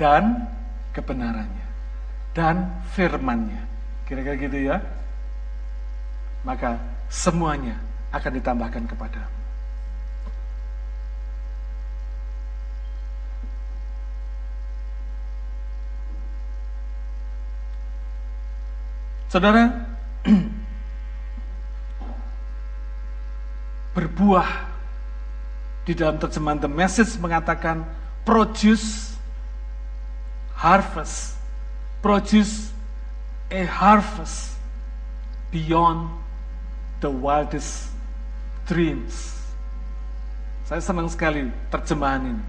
[0.00, 0.48] dan
[0.96, 1.68] kebenarannya.
[2.32, 2.64] Dan
[2.96, 3.60] firmannya.
[4.08, 4.76] Kira-kira gitu ya.
[6.48, 6.80] Maka
[7.12, 7.76] semuanya
[8.12, 9.20] akan ditambahkan kepada.
[19.34, 19.66] Saudara,
[23.98, 24.50] berbuah.
[25.82, 27.82] Di dalam terjemahan The Message mengatakan
[28.22, 29.18] produce
[30.54, 31.34] harvest.
[31.98, 32.70] Produce
[33.50, 34.54] a harvest
[35.50, 36.14] beyond
[37.02, 37.90] the wildest
[38.70, 39.34] dreams.
[40.62, 42.44] Saya senang sekali terjemahan ini.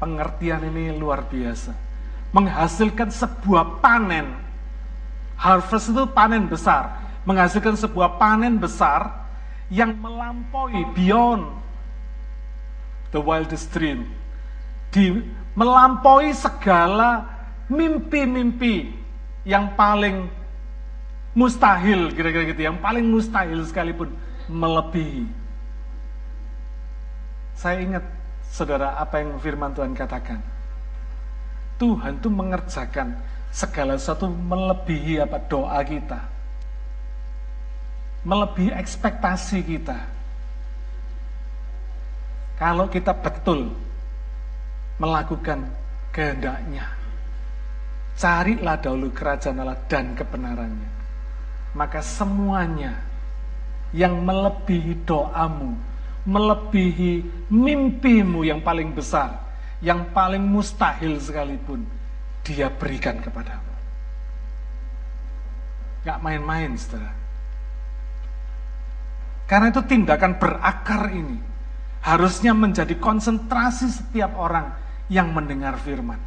[0.00, 1.76] Pengertian ini luar biasa.
[2.32, 4.45] Menghasilkan sebuah panen.
[5.36, 7.04] Harvest itu panen besar.
[7.28, 9.28] Menghasilkan sebuah panen besar
[9.68, 11.50] yang melampaui beyond
[13.10, 14.06] the wildest dream.
[14.90, 15.20] Di,
[15.58, 17.26] melampaui segala
[17.66, 18.94] mimpi-mimpi
[19.42, 20.30] yang paling
[21.36, 24.08] mustahil, kira-kira gitu, yang paling mustahil sekalipun
[24.48, 25.26] melebihi.
[27.56, 28.04] Saya ingat,
[28.48, 30.40] saudara, apa yang firman Tuhan katakan.
[31.76, 33.20] Tuhan itu mengerjakan
[33.56, 36.20] segala sesuatu melebihi apa doa kita.
[38.28, 39.96] Melebihi ekspektasi kita.
[42.60, 43.72] Kalau kita betul
[45.00, 45.72] melakukan
[46.12, 46.84] kehendaknya.
[48.16, 50.90] Carilah dahulu kerajaan Allah dan kebenarannya.
[51.76, 52.96] Maka semuanya
[53.92, 55.76] yang melebihi doamu,
[56.24, 59.36] melebihi mimpimu yang paling besar,
[59.84, 61.84] yang paling mustahil sekalipun,
[62.46, 63.74] dia berikan kepadamu.
[66.06, 67.10] Gak main-main, saudara.
[69.50, 71.38] Karena itu tindakan berakar ini
[72.06, 74.70] harusnya menjadi konsentrasi setiap orang
[75.10, 76.18] yang mendengar firman.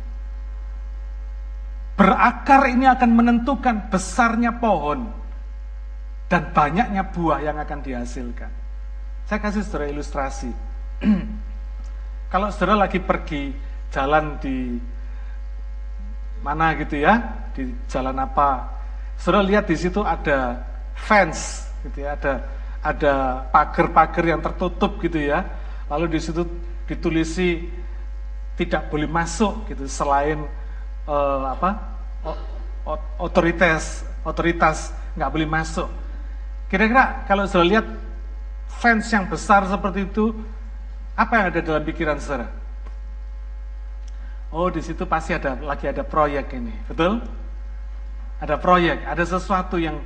[1.95, 5.11] Berakar ini akan menentukan besarnya pohon
[6.32, 8.51] dan banyaknya buah yang akan dihasilkan.
[9.28, 10.51] Saya kasih saudara ilustrasi.
[12.32, 13.51] Kalau saudara lagi pergi
[13.91, 14.80] jalan di
[16.39, 17.19] mana gitu ya,
[17.51, 18.67] di jalan apa,
[19.19, 20.63] saudara lihat di situ ada
[20.95, 22.33] fence gitu ya, ada
[22.79, 23.13] ada
[23.51, 25.43] pagar-pagar yang tertutup gitu ya.
[25.91, 26.47] Lalu di situ
[26.87, 27.67] ditulisi
[28.55, 30.43] tidak boleh masuk gitu selain
[31.07, 31.79] uh, apa
[33.19, 35.87] otoritas otoritas nggak boleh masuk.
[36.69, 37.85] Kira-kira kalau sudah lihat
[38.79, 40.31] fans yang besar seperti itu,
[41.17, 42.47] apa yang ada dalam pikiran saudara?
[44.50, 47.22] Oh, di situ pasti ada lagi ada proyek ini, betul?
[48.41, 50.02] Ada proyek, ada sesuatu yang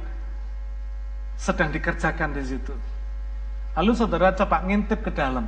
[1.40, 2.76] sedang dikerjakan di situ.
[3.80, 5.48] Lalu saudara coba ngintip ke dalam.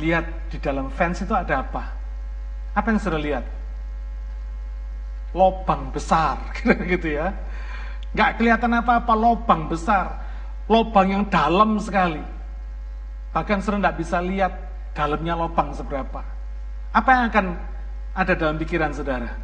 [0.00, 1.92] Lihat di dalam fans itu ada apa?
[2.74, 3.44] Apa yang saudara lihat?
[5.34, 6.38] lobang besar,
[6.94, 7.34] gitu ya.
[8.14, 10.22] Nggak kelihatan apa-apa, lobang besar,
[10.70, 12.22] lobang yang dalam sekali.
[13.34, 14.54] Bahkan sudah nggak bisa lihat
[14.94, 16.22] dalamnya lobang seberapa.
[16.94, 17.46] Apa yang akan
[18.14, 19.34] ada dalam pikiran saudara?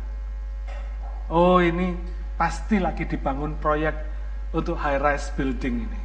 [1.26, 1.98] Oh ini
[2.38, 3.94] pasti lagi dibangun proyek
[4.54, 6.00] untuk high rise building ini.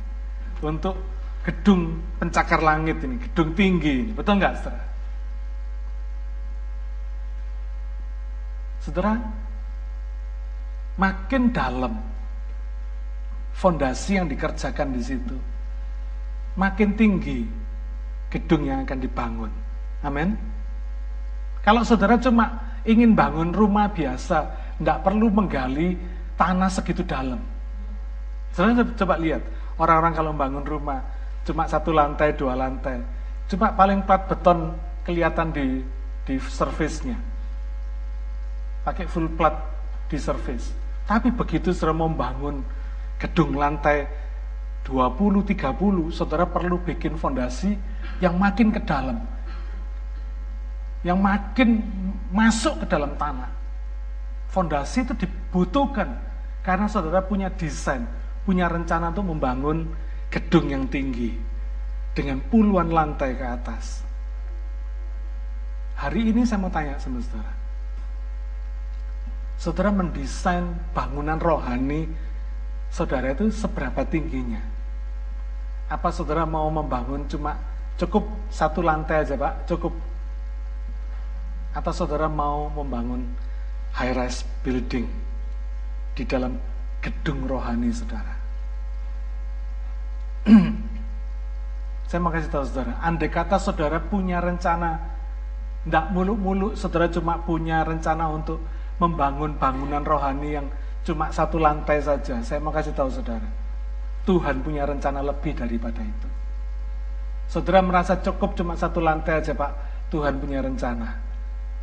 [0.65, 0.97] Untuk
[1.45, 4.11] gedung pencakar langit ini, gedung tinggi ini.
[4.17, 4.85] Betul nggak saudara?
[8.81, 9.13] Saudara,
[10.97, 11.93] makin dalam
[13.53, 15.37] fondasi yang dikerjakan di situ,
[16.57, 17.45] makin tinggi
[18.33, 19.51] gedung yang akan dibangun.
[20.01, 20.54] Amin.
[21.65, 24.45] Kalau saudara cuma ingin bangun rumah biasa,
[24.77, 25.97] tidak perlu menggali
[26.37, 27.41] tanah segitu dalam.
[28.53, 29.41] Saudara coba lihat,
[29.81, 31.01] orang-orang kalau bangun rumah,
[31.41, 33.01] cuma satu lantai, dua lantai,
[33.49, 35.81] cuma paling plat beton kelihatan di
[36.25, 37.17] di servisnya.
[38.85, 39.53] Pakai full plat
[40.05, 40.69] di service.
[41.05, 42.61] Tapi begitu saudara membangun
[43.17, 44.05] gedung lantai
[44.85, 47.73] 20, 30, saudara perlu bikin fondasi
[48.21, 49.17] yang makin ke dalam.
[51.05, 51.69] Yang makin
[52.33, 53.53] masuk ke dalam tanah.
[54.49, 56.17] Fondasi itu dibutuhkan
[56.65, 58.09] karena saudara punya desain,
[58.41, 59.85] punya rencana untuk membangun
[60.33, 61.37] gedung yang tinggi
[62.17, 64.01] dengan puluhan lantai ke atas.
[65.95, 67.53] Hari ini saya mau tanya sama saudara,
[69.55, 72.09] saudara mendesain bangunan rohani
[72.89, 74.63] saudara itu seberapa tingginya?
[75.87, 77.59] Apa saudara mau membangun cuma
[77.95, 80.14] cukup satu lantai aja pak, cukup?
[81.75, 83.27] Atau saudara mau membangun
[83.99, 85.03] high rise building
[86.15, 86.55] di dalam
[87.03, 88.33] gedung rohani saudara?
[92.07, 95.03] Saya mau kasih tahu saudara, andai kata saudara punya rencana,
[95.83, 98.61] tidak muluk-muluk, saudara cuma punya rencana untuk
[99.01, 100.69] membangun bangunan rohani yang
[101.03, 102.39] cuma satu lantai saja.
[102.45, 103.49] Saya mau kasih tahu saudara,
[104.23, 106.29] Tuhan punya rencana lebih daripada itu.
[107.51, 109.71] Saudara merasa cukup cuma satu lantai aja Pak,
[110.13, 111.24] Tuhan punya rencana.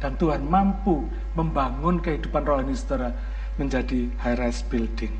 [0.02, 1.06] Dan Tuhan mampu
[1.38, 3.14] membangun kehidupan rohani saudara
[3.54, 5.14] menjadi high rise building.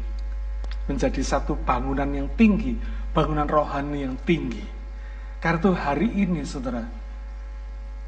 [0.91, 2.75] Menjadi satu bangunan yang tinggi,
[3.15, 4.67] bangunan rohani yang tinggi.
[5.39, 6.83] Karena itu hari ini saudara,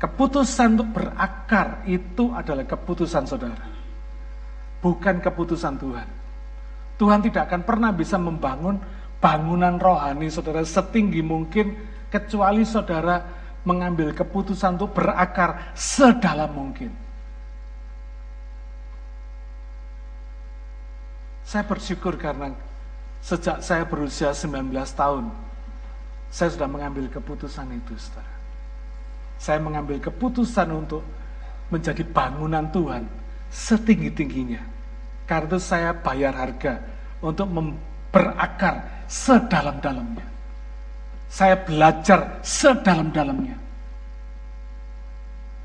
[0.02, 3.70] keputusan untuk berakar itu adalah keputusan saudara.
[4.82, 6.08] Bukan keputusan Tuhan.
[6.98, 8.82] Tuhan tidak akan pernah bisa membangun
[9.22, 11.74] bangunan rohani saudara setinggi mungkin
[12.10, 16.92] kecuali saudara mengambil keputusan untuk berakar sedalam mungkin.
[21.44, 22.52] Saya bersyukur karena
[23.24, 25.28] sejak saya berusia 19 tahun,
[26.28, 28.36] saya sudah mengambil keputusan itu, saudara.
[29.40, 31.04] Saya mengambil keputusan untuk
[31.68, 33.04] menjadi bangunan Tuhan
[33.48, 34.60] setinggi-tingginya.
[35.24, 36.84] Karena itu saya bayar harga
[37.24, 37.48] untuk
[38.12, 40.33] berakar sedalam-dalamnya.
[41.28, 43.58] Saya belajar sedalam-dalamnya.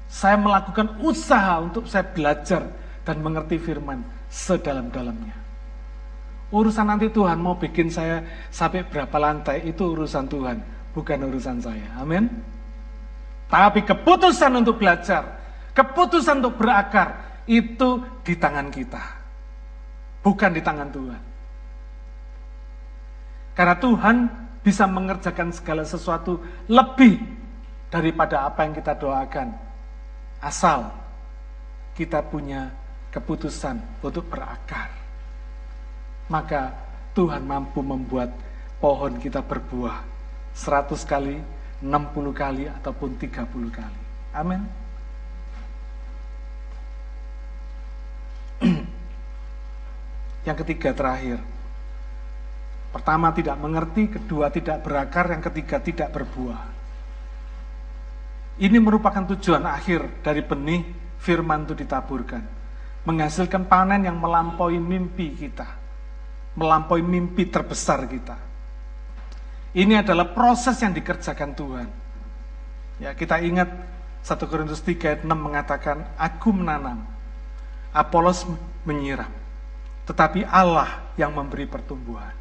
[0.10, 2.66] Saya melakukan usaha untuk saya belajar
[3.06, 4.02] dan mengerti firman
[4.34, 5.38] sedalam-dalamnya.
[6.50, 10.58] Urusan nanti Tuhan mau bikin saya sampai berapa lantai itu urusan Tuhan,
[10.98, 11.94] bukan urusan saya.
[12.02, 12.26] Amin.
[13.50, 15.38] Tapi keputusan untuk belajar,
[15.78, 19.04] keputusan untuk berakar itu di tangan kita.
[20.26, 21.22] Bukan di tangan Tuhan.
[23.54, 24.18] Karena Tuhan
[24.62, 27.20] bisa mengerjakan segala sesuatu lebih
[27.90, 29.56] daripada apa yang kita doakan.
[30.40, 30.92] Asal
[31.96, 32.72] kita punya
[33.12, 35.00] keputusan untuk berakar
[36.30, 36.72] maka
[37.18, 38.30] Tuhan mampu membuat
[38.78, 40.06] pohon kita berbuah
[40.54, 41.42] 100 kali,
[41.82, 44.02] 60 kali, ataupun 30 kali.
[44.32, 44.62] Amin.
[50.48, 51.42] Yang ketiga terakhir.
[52.90, 56.64] Pertama tidak mengerti, kedua tidak berakar, yang ketiga tidak berbuah.
[58.60, 60.82] Ini merupakan tujuan akhir dari benih
[61.22, 62.44] firman itu ditaburkan.
[63.08, 65.80] Menghasilkan panen yang melampaui mimpi kita
[66.60, 68.36] melampaui mimpi terbesar kita.
[69.72, 71.88] Ini adalah proses yang dikerjakan Tuhan.
[73.00, 73.70] Ya, kita ingat
[74.26, 77.06] 1 Korintus 3 ayat 6 mengatakan, Aku menanam,
[77.96, 78.44] Apolos
[78.84, 79.30] menyiram,
[80.10, 82.39] tetapi Allah yang memberi pertumbuhan.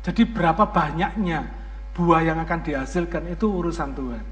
[0.00, 1.44] Jadi berapa banyaknya
[1.92, 4.24] buah yang akan dihasilkan itu urusan Tuhan.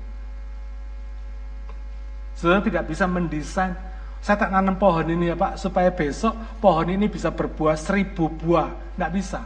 [2.39, 3.75] Saudara tidak bisa mendesain
[4.19, 8.69] saya tak nanam pohon ini ya Pak, supaya besok pohon ini bisa berbuah seribu buah.
[8.99, 9.41] Tidak bisa.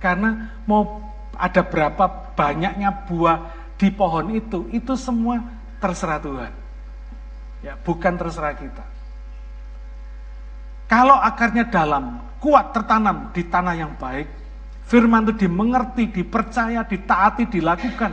[0.00, 1.00] Karena mau
[1.34, 3.38] ada berapa banyaknya buah
[3.80, 5.40] di pohon itu, itu semua
[5.80, 6.52] terserah Tuhan.
[7.64, 8.84] Ya, bukan terserah kita.
[10.84, 14.28] Kalau akarnya dalam, kuat tertanam di tanah yang baik,
[14.84, 18.12] firman itu dimengerti, dipercaya, ditaati, dilakukan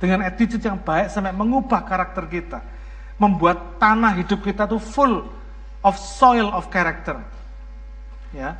[0.00, 2.60] dengan attitude yang baik sampai mengubah karakter kita
[3.20, 5.28] membuat tanah hidup kita tuh full
[5.84, 7.20] of soil of character.
[8.32, 8.56] Ya.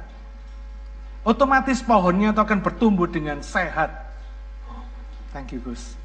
[1.25, 3.93] Otomatis pohonnya itu akan bertumbuh dengan sehat.
[5.33, 5.97] Thank you Gus.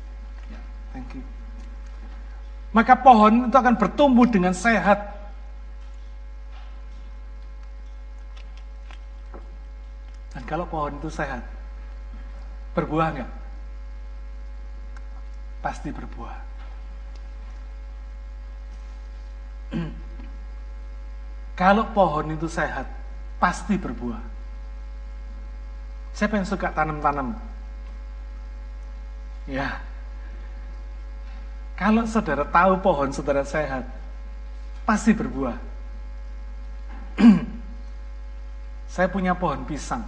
[0.48, 0.60] Ya,
[0.96, 1.24] thank you.
[2.76, 5.15] Maka pohon itu akan bertumbuh dengan sehat.
[10.46, 11.42] Kalau pohon itu sehat,
[12.78, 13.32] berbuah nggak?
[15.66, 16.38] Pasti berbuah.
[21.60, 22.86] Kalau pohon itu sehat,
[23.42, 24.22] pasti berbuah.
[26.14, 27.34] Siapa yang suka tanam-tanam?
[29.50, 29.82] Ya.
[31.76, 33.90] Kalau saudara tahu pohon saudara sehat,
[34.86, 35.58] pasti berbuah.
[38.96, 40.06] saya punya pohon pisang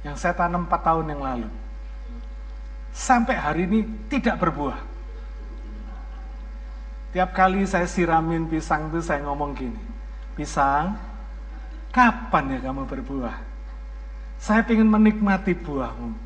[0.00, 1.48] yang saya tanam 4 tahun yang lalu.
[2.90, 4.80] Sampai hari ini tidak berbuah.
[7.10, 9.82] Tiap kali saya siramin pisang itu saya ngomong gini,
[10.38, 10.94] pisang,
[11.90, 13.36] kapan ya kamu berbuah?
[14.40, 16.16] Saya ingin menikmati buahmu.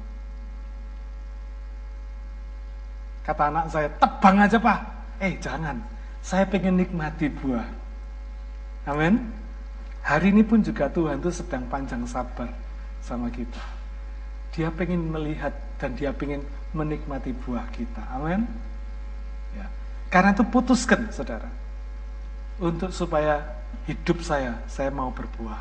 [3.25, 4.81] Kata anak saya, tebang aja pak.
[5.25, 5.81] Eh jangan,
[6.20, 7.64] saya pengen nikmati buah.
[8.85, 9.25] Amin.
[10.05, 12.64] Hari ini pun juga Tuhan itu sedang panjang sabar
[13.05, 13.61] sama kita.
[14.57, 16.41] Dia pengen melihat dan dia pengen
[16.73, 18.01] menikmati buah kita.
[18.17, 18.49] Amin.
[20.15, 21.51] Karena itu putuskan, saudara.
[22.63, 23.43] Untuk supaya
[23.91, 25.59] hidup saya, saya mau berbuah.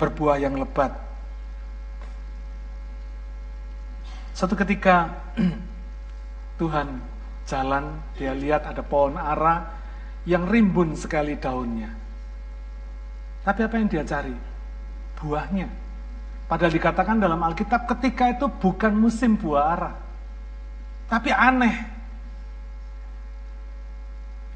[0.00, 0.96] Berbuah yang lebat.
[4.32, 5.12] Satu ketika
[6.64, 6.96] Tuhan
[7.44, 9.68] jalan, dia lihat ada pohon ara
[10.24, 11.92] yang rimbun sekali daunnya.
[13.44, 14.32] Tapi apa yang dia cari?
[15.20, 15.68] Buahnya.
[16.48, 19.92] Padahal dikatakan dalam Alkitab ketika itu bukan musim buah.
[21.08, 21.76] Tapi aneh,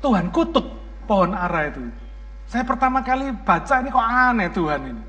[0.00, 0.66] Tuhan kutuk
[1.04, 1.84] pohon ara itu.
[2.48, 5.04] Saya pertama kali baca ini kok aneh Tuhan ini.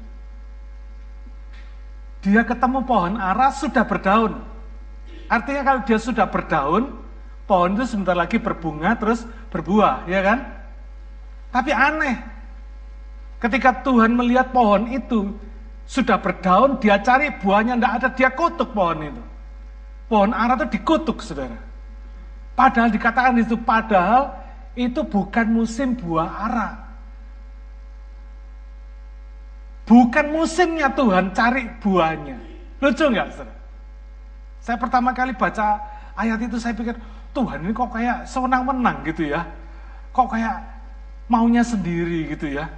[2.24, 4.40] dia ketemu pohon ara sudah berdaun.
[5.28, 7.04] Artinya kalau dia sudah berdaun,
[7.44, 10.40] pohon itu sebentar lagi berbunga terus berbuah, ya kan?
[11.52, 12.16] Tapi aneh.
[13.44, 15.36] Ketika Tuhan melihat pohon itu
[15.84, 19.24] sudah berdaun, dia cari buahnya tidak ada, dia kutuk pohon itu.
[20.08, 21.60] Pohon ara itu dikutuk, saudara.
[22.54, 24.32] Padahal dikatakan itu, padahal
[24.78, 26.70] itu bukan musim buah ara.
[29.84, 32.38] Bukan musimnya Tuhan cari buahnya.
[32.80, 33.56] Lucu nggak, saudara?
[34.64, 35.76] Saya pertama kali baca
[36.16, 36.96] ayat itu saya pikir,
[37.36, 39.44] Tuhan ini kok kayak sewenang-wenang gitu ya.
[40.16, 40.64] Kok kayak
[41.28, 42.72] maunya sendiri gitu ya.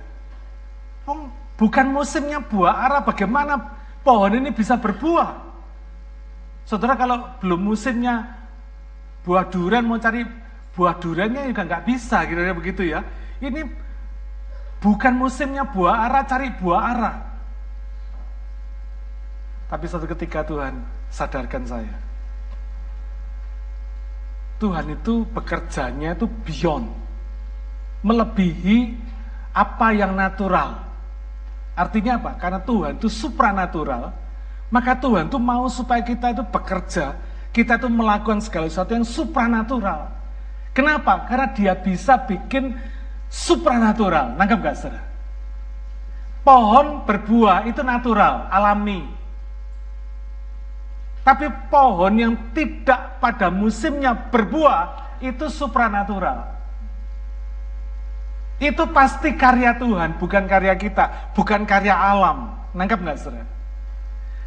[1.06, 3.60] Oh, bukan musimnya buah ara, bagaimana
[4.04, 5.44] pohon ini bisa berbuah?
[6.66, 8.26] Saudara kalau belum musimnya
[9.22, 10.26] buah durian mau cari
[10.74, 13.02] buah duriannya juga nggak bisa kira-kira begitu ya.
[13.42, 13.62] Ini
[14.82, 17.14] bukan musimnya buah ara cari buah ara.
[19.66, 20.78] Tapi suatu ketika Tuhan
[21.10, 21.96] sadarkan saya.
[24.62, 26.88] Tuhan itu bekerjanya itu beyond.
[28.06, 28.94] Melebihi
[29.52, 30.85] apa yang natural.
[31.76, 32.32] Artinya apa?
[32.40, 34.16] Karena Tuhan itu supranatural,
[34.72, 37.20] maka Tuhan itu mau supaya kita itu bekerja,
[37.52, 40.08] kita itu melakukan segala sesuatu yang supranatural.
[40.72, 41.28] Kenapa?
[41.28, 42.76] Karena dia bisa bikin
[43.28, 44.40] supranatural.
[44.40, 45.04] Nangkep gak saudara?
[46.48, 49.04] Pohon berbuah itu natural, alami.
[51.26, 56.55] Tapi pohon yang tidak pada musimnya berbuah itu supranatural.
[58.56, 62.56] Itu pasti karya Tuhan, bukan karya kita, bukan karya alam.
[62.72, 63.48] Nangkap nggak saudara?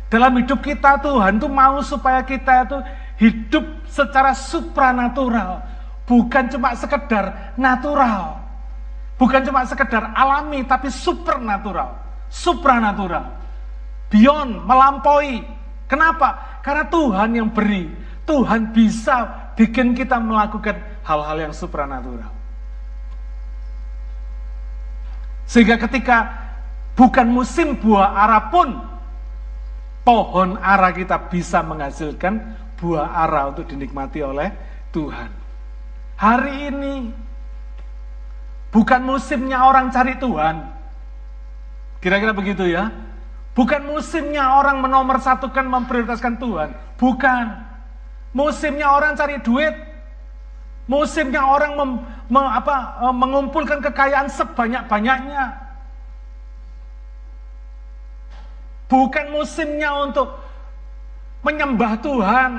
[0.08, 2.78] Dalam hidup kita Tuhan tuh mau supaya kita itu
[3.20, 5.60] hidup secara supranatural,
[6.08, 8.40] bukan cuma sekedar natural.
[9.18, 11.98] Bukan cuma sekedar alami, tapi supernatural,
[12.30, 13.26] supranatural.
[14.14, 15.42] Beyond, melampaui.
[15.90, 16.62] Kenapa?
[16.62, 17.90] Karena Tuhan yang beri.
[18.22, 22.37] Tuhan bisa bikin kita melakukan hal-hal yang supranatural.
[25.48, 26.28] Sehingga ketika
[26.92, 28.84] bukan musim buah ara pun,
[30.04, 32.36] pohon ara kita bisa menghasilkan
[32.76, 34.52] buah ara untuk dinikmati oleh
[34.92, 35.32] Tuhan.
[36.20, 36.94] Hari ini
[38.68, 40.56] bukan musimnya orang cari Tuhan.
[42.04, 42.92] Kira-kira begitu ya.
[43.56, 46.70] Bukan musimnya orang menomor satukan memprioritaskan Tuhan.
[47.00, 47.44] Bukan.
[48.36, 49.74] Musimnya orang cari duit.
[50.88, 51.90] Musimnya orang mem,
[52.32, 55.68] mem, apa, e, mengumpulkan kekayaan sebanyak-banyaknya.
[58.88, 60.32] Bukan musimnya untuk
[61.44, 62.52] menyembah Tuhan.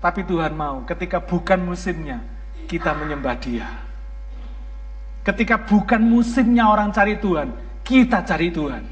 [0.00, 2.24] Tapi Tuhan mau ketika bukan musimnya
[2.64, 3.68] kita menyembah dia.
[5.28, 7.52] Ketika bukan musimnya orang cari Tuhan,
[7.84, 8.84] kita cari Tuhan.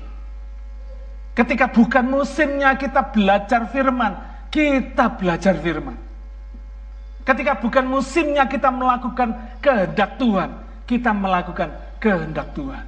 [1.33, 5.99] Ketika bukan musimnya kita belajar firman, kita belajar firman.
[7.27, 10.55] Ketika bukan musimnya kita melakukan kehendak Tuhan,
[10.87, 12.87] kita melakukan kehendak Tuhan.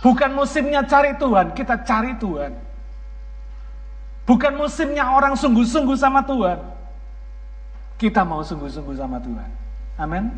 [0.00, 2.56] Bukan musimnya cari Tuhan, kita cari Tuhan.
[4.24, 6.56] Bukan musimnya orang sungguh-sungguh sama Tuhan.
[8.00, 9.50] Kita mau sungguh-sungguh sama Tuhan.
[10.00, 10.32] Amin.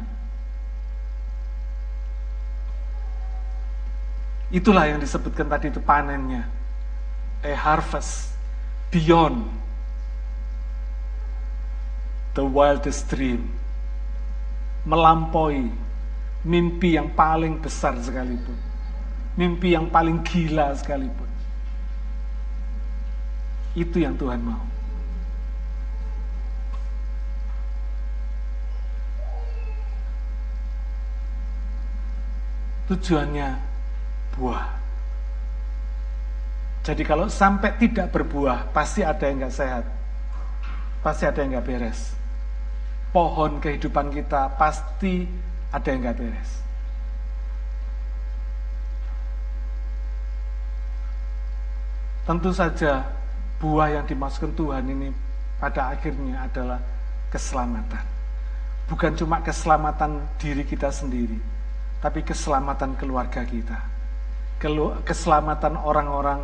[4.51, 6.49] Itulah yang disebutkan tadi itu panennya.
[7.45, 8.38] A harvest
[8.91, 9.45] beyond
[12.34, 13.53] the wildest dream.
[14.89, 15.68] Melampaui
[16.47, 18.57] mimpi yang paling besar sekalipun.
[19.36, 21.28] Mimpi yang paling gila sekalipun.
[23.76, 24.64] Itu yang Tuhan mau.
[32.89, 33.68] Tujuannya
[34.39, 34.78] berbuah.
[36.89, 39.84] Jadi kalau sampai tidak berbuah, pasti ada yang nggak sehat.
[41.05, 42.16] Pasti ada yang nggak beres.
[43.12, 45.28] Pohon kehidupan kita pasti
[45.68, 46.51] ada yang nggak beres.
[52.24, 53.05] Tentu saja
[53.61, 55.12] buah yang dimasukkan Tuhan ini
[55.61, 56.80] pada akhirnya adalah
[57.28, 58.05] keselamatan.
[58.89, 61.36] Bukan cuma keselamatan diri kita sendiri,
[62.01, 63.76] tapi keselamatan keluarga kita
[65.07, 66.43] keselamatan orang-orang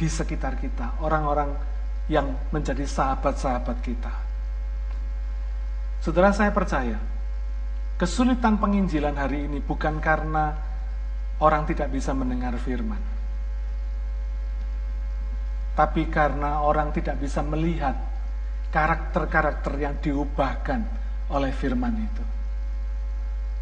[0.00, 1.52] di sekitar kita, orang-orang
[2.08, 4.08] yang menjadi sahabat-sahabat kita.
[6.00, 6.96] Saudara saya percaya,
[8.00, 10.56] kesulitan penginjilan hari ini bukan karena
[11.44, 13.04] orang tidak bisa mendengar firman.
[15.76, 18.00] Tapi karena orang tidak bisa melihat
[18.72, 20.80] karakter-karakter yang diubahkan
[21.28, 22.24] oleh firman itu.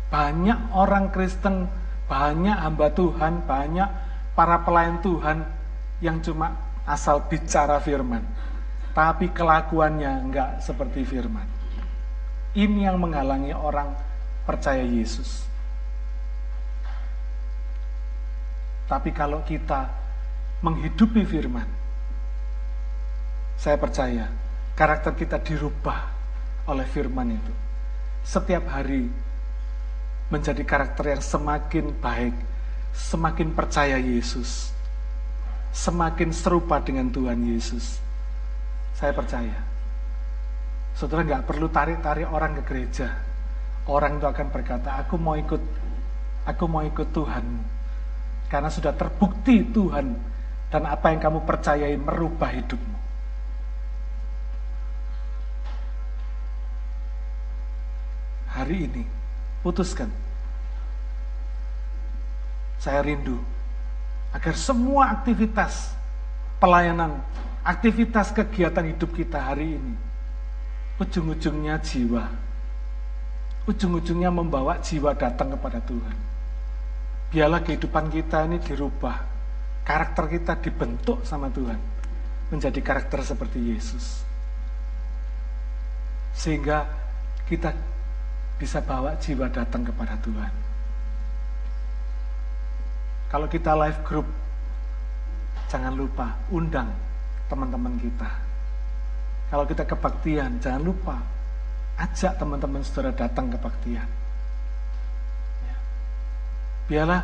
[0.08, 1.66] Banyak orang Kristen
[2.08, 3.88] Banyak hamba Tuhan, banyak
[4.32, 5.44] para pelayan Tuhan
[5.98, 6.54] yang cuma
[6.86, 8.22] asal bicara firman.
[8.94, 11.46] Tapi kelakuannya enggak seperti firman.
[12.56, 13.94] Ini yang menghalangi orang
[14.42, 15.46] percaya Yesus.
[18.88, 19.84] Tapi kalau kita
[20.64, 21.68] menghidupi firman,
[23.60, 24.32] saya percaya
[24.72, 26.08] karakter kita dirubah
[26.66, 27.54] oleh firman itu.
[28.24, 29.06] Setiap hari
[30.32, 32.34] menjadi karakter yang semakin baik,
[32.96, 34.72] semakin percaya Yesus,
[35.72, 38.00] semakin serupa dengan Tuhan Yesus.
[38.96, 39.58] Saya percaya.
[40.98, 43.08] Saudara nggak perlu tarik-tarik orang ke gereja.
[43.88, 45.62] Orang itu akan berkata, aku mau ikut,
[46.44, 47.44] aku mau ikut Tuhan
[48.48, 50.16] karena sudah terbukti Tuhan
[50.68, 52.98] dan apa yang kamu percayai merubah hidupmu.
[58.52, 59.04] Hari ini,
[59.62, 60.10] putuskan.
[62.82, 63.38] Saya rindu
[64.32, 65.92] agar semua aktivitas
[66.60, 67.20] pelayanan,
[67.64, 69.94] aktivitas kegiatan hidup kita hari ini,
[71.00, 72.24] ujung-ujungnya jiwa.
[73.68, 76.28] Ujung-ujungnya membawa jiwa datang kepada Tuhan
[77.28, 79.36] biarlah kehidupan kita ini dirubah.
[79.84, 81.80] Karakter kita dibentuk sama Tuhan.
[82.52, 84.24] Menjadi karakter seperti Yesus.
[86.36, 86.84] Sehingga
[87.48, 87.72] kita
[88.60, 90.52] bisa bawa jiwa datang kepada Tuhan.
[93.28, 94.24] Kalau kita live group,
[95.68, 96.88] jangan lupa undang
[97.52, 98.28] teman-teman kita.
[99.52, 101.16] Kalau kita kebaktian, jangan lupa
[102.00, 104.08] ajak teman-teman saudara datang kebaktian.
[106.88, 107.20] Biarlah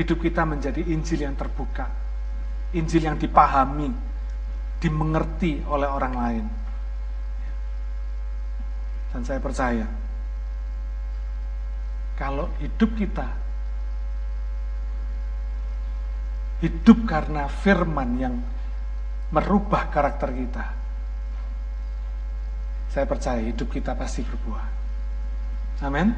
[0.00, 1.84] hidup kita menjadi Injil yang terbuka,
[2.72, 3.92] Injil yang dipahami,
[4.80, 6.44] dimengerti oleh orang lain.
[9.12, 9.84] Dan saya percaya,
[12.16, 13.41] kalau hidup kita
[16.62, 18.34] hidup karena firman yang
[19.34, 20.64] merubah karakter kita,
[22.94, 24.66] saya percaya hidup kita pasti berbuah.
[25.82, 26.14] Amin.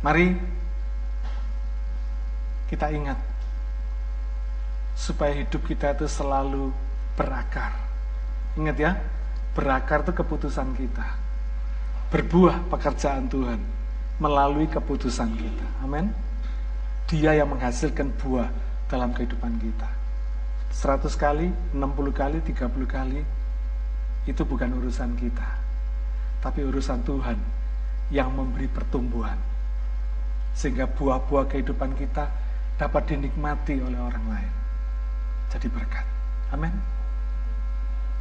[0.00, 0.32] Mari
[2.72, 3.18] kita ingat
[4.96, 6.72] supaya hidup kita itu selalu
[7.18, 7.76] berakar.
[8.56, 8.96] Ingat ya,
[9.52, 11.06] berakar itu keputusan kita.
[12.08, 13.60] Berbuah pekerjaan Tuhan
[14.22, 15.66] melalui keputusan kita.
[15.82, 16.23] Amin.
[17.08, 18.48] Dia yang menghasilkan buah
[18.88, 19.88] dalam kehidupan kita.
[20.74, 23.20] 100 kali, 60 kali, 30 kali,
[24.24, 25.48] itu bukan urusan kita.
[26.40, 27.38] Tapi urusan Tuhan
[28.08, 29.36] yang memberi pertumbuhan.
[30.56, 32.28] Sehingga buah-buah kehidupan kita
[32.80, 34.52] dapat dinikmati oleh orang lain.
[35.52, 36.06] Jadi berkat.
[36.50, 36.72] Amin.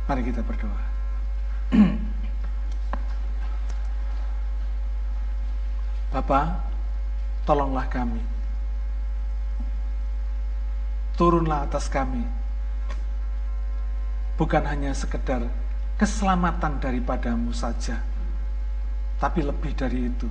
[0.06, 0.84] Mari kita berdoa.
[6.14, 6.46] Bapak,
[7.48, 8.33] tolonglah kami.
[11.14, 12.26] Turunlah atas kami.
[14.34, 15.46] Bukan hanya sekedar
[16.02, 18.02] keselamatan daripadamu saja,
[19.22, 20.26] tapi lebih dari itu.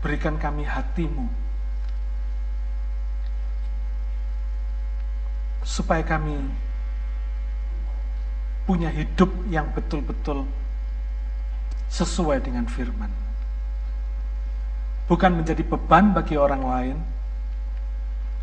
[0.00, 1.28] Berikan kami hatimu,
[5.62, 6.42] supaya kami
[8.66, 10.48] punya hidup yang betul-betul
[11.92, 13.12] sesuai dengan firman.
[15.06, 16.96] Bukan menjadi beban bagi orang lain,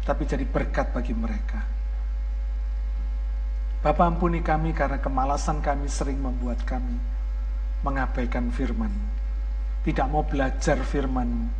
[0.09, 1.61] tapi jadi berkat bagi mereka.
[3.85, 6.97] Bapak ampuni kami karena kemalasan kami sering membuat kami
[7.85, 8.89] mengabaikan firman.
[9.85, 11.53] Tidak mau belajar firman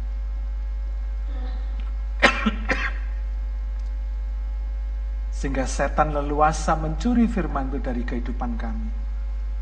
[5.39, 8.89] sehingga setan leluasa mencuri firman itu dari kehidupan kami,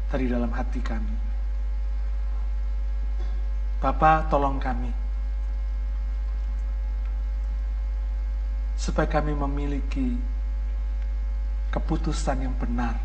[0.09, 1.15] dari dalam hati kami.
[3.77, 4.89] Bapak tolong kami,
[8.77, 10.15] supaya kami memiliki
[11.73, 12.95] keputusan yang benar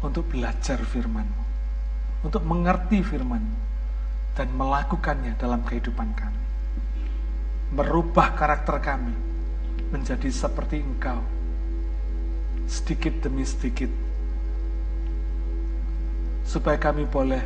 [0.00, 1.44] untuk belajar firman-Mu,
[2.24, 3.58] untuk mengerti firman-Mu,
[4.34, 6.44] dan melakukannya dalam kehidupan kami.
[7.76, 9.14] Merubah karakter kami,
[9.90, 11.20] menjadi seperti engkau
[12.70, 13.90] sedikit demi sedikit
[16.46, 17.42] supaya kami boleh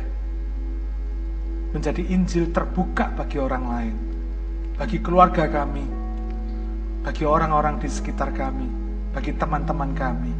[1.73, 3.95] menjadi Injil terbuka bagi orang lain
[4.77, 6.04] bagi keluarga kami
[7.05, 8.65] bagi orang-orang di sekitar kami
[9.13, 10.33] bagi teman-teman kami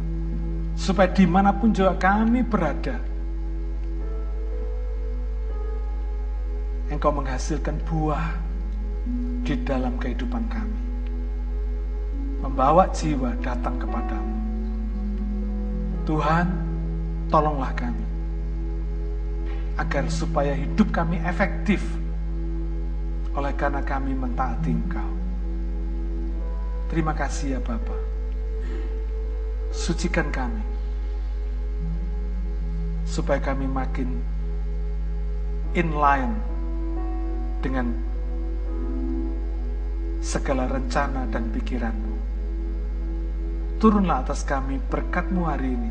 [0.74, 2.98] supaya di mana pun juga kami berada
[6.90, 8.34] Engkau menghasilkan buah
[9.46, 10.80] di dalam kehidupan kami
[12.42, 14.34] membawa jiwa datang kepadamu.
[16.06, 16.46] Tuhan,
[17.26, 18.06] tolonglah kami
[19.76, 21.82] agar supaya hidup kami efektif
[23.34, 25.15] oleh karena kami mentaati Engkau.
[26.86, 27.98] Terima kasih ya Bapa.
[29.74, 30.62] Sucikan kami.
[33.02, 34.22] Supaya kami makin
[35.74, 36.34] in line
[37.58, 37.90] dengan
[40.22, 42.14] segala rencana dan pikiranmu.
[43.82, 45.90] Turunlah atas kami berkatmu hari ini.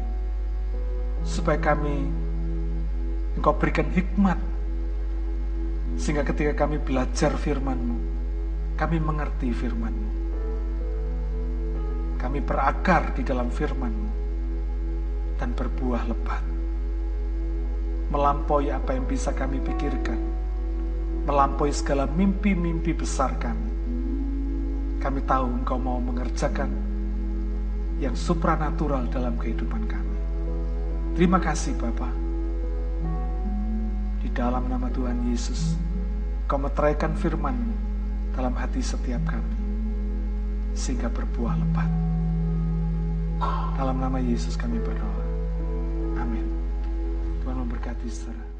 [1.27, 2.07] Supaya kami
[3.35, 4.39] engkau berikan hikmat.
[5.99, 7.97] Sehingga ketika kami belajar firmanmu,
[8.79, 10.04] kami mengerti firmanmu
[12.19, 14.09] kami berakar di dalam firman-Mu
[15.39, 16.43] dan berbuah lebat.
[18.11, 20.19] Melampaui apa yang bisa kami pikirkan,
[21.25, 23.71] melampaui segala mimpi-mimpi besar kami.
[25.01, 26.69] Kami tahu Engkau mau mengerjakan
[27.97, 30.17] yang supranatural dalam kehidupan kami.
[31.15, 32.09] Terima kasih Bapa.
[34.21, 35.77] Di dalam nama Tuhan Yesus,
[36.45, 37.57] Kau meteraikan firman
[38.37, 39.57] dalam hati setiap kami,
[40.75, 41.89] sehingga berbuah lebat.
[43.79, 45.25] Dalam nama Yesus kami berdoa.
[46.19, 46.47] Amin.
[47.43, 48.54] Tuhan memberkati saudara.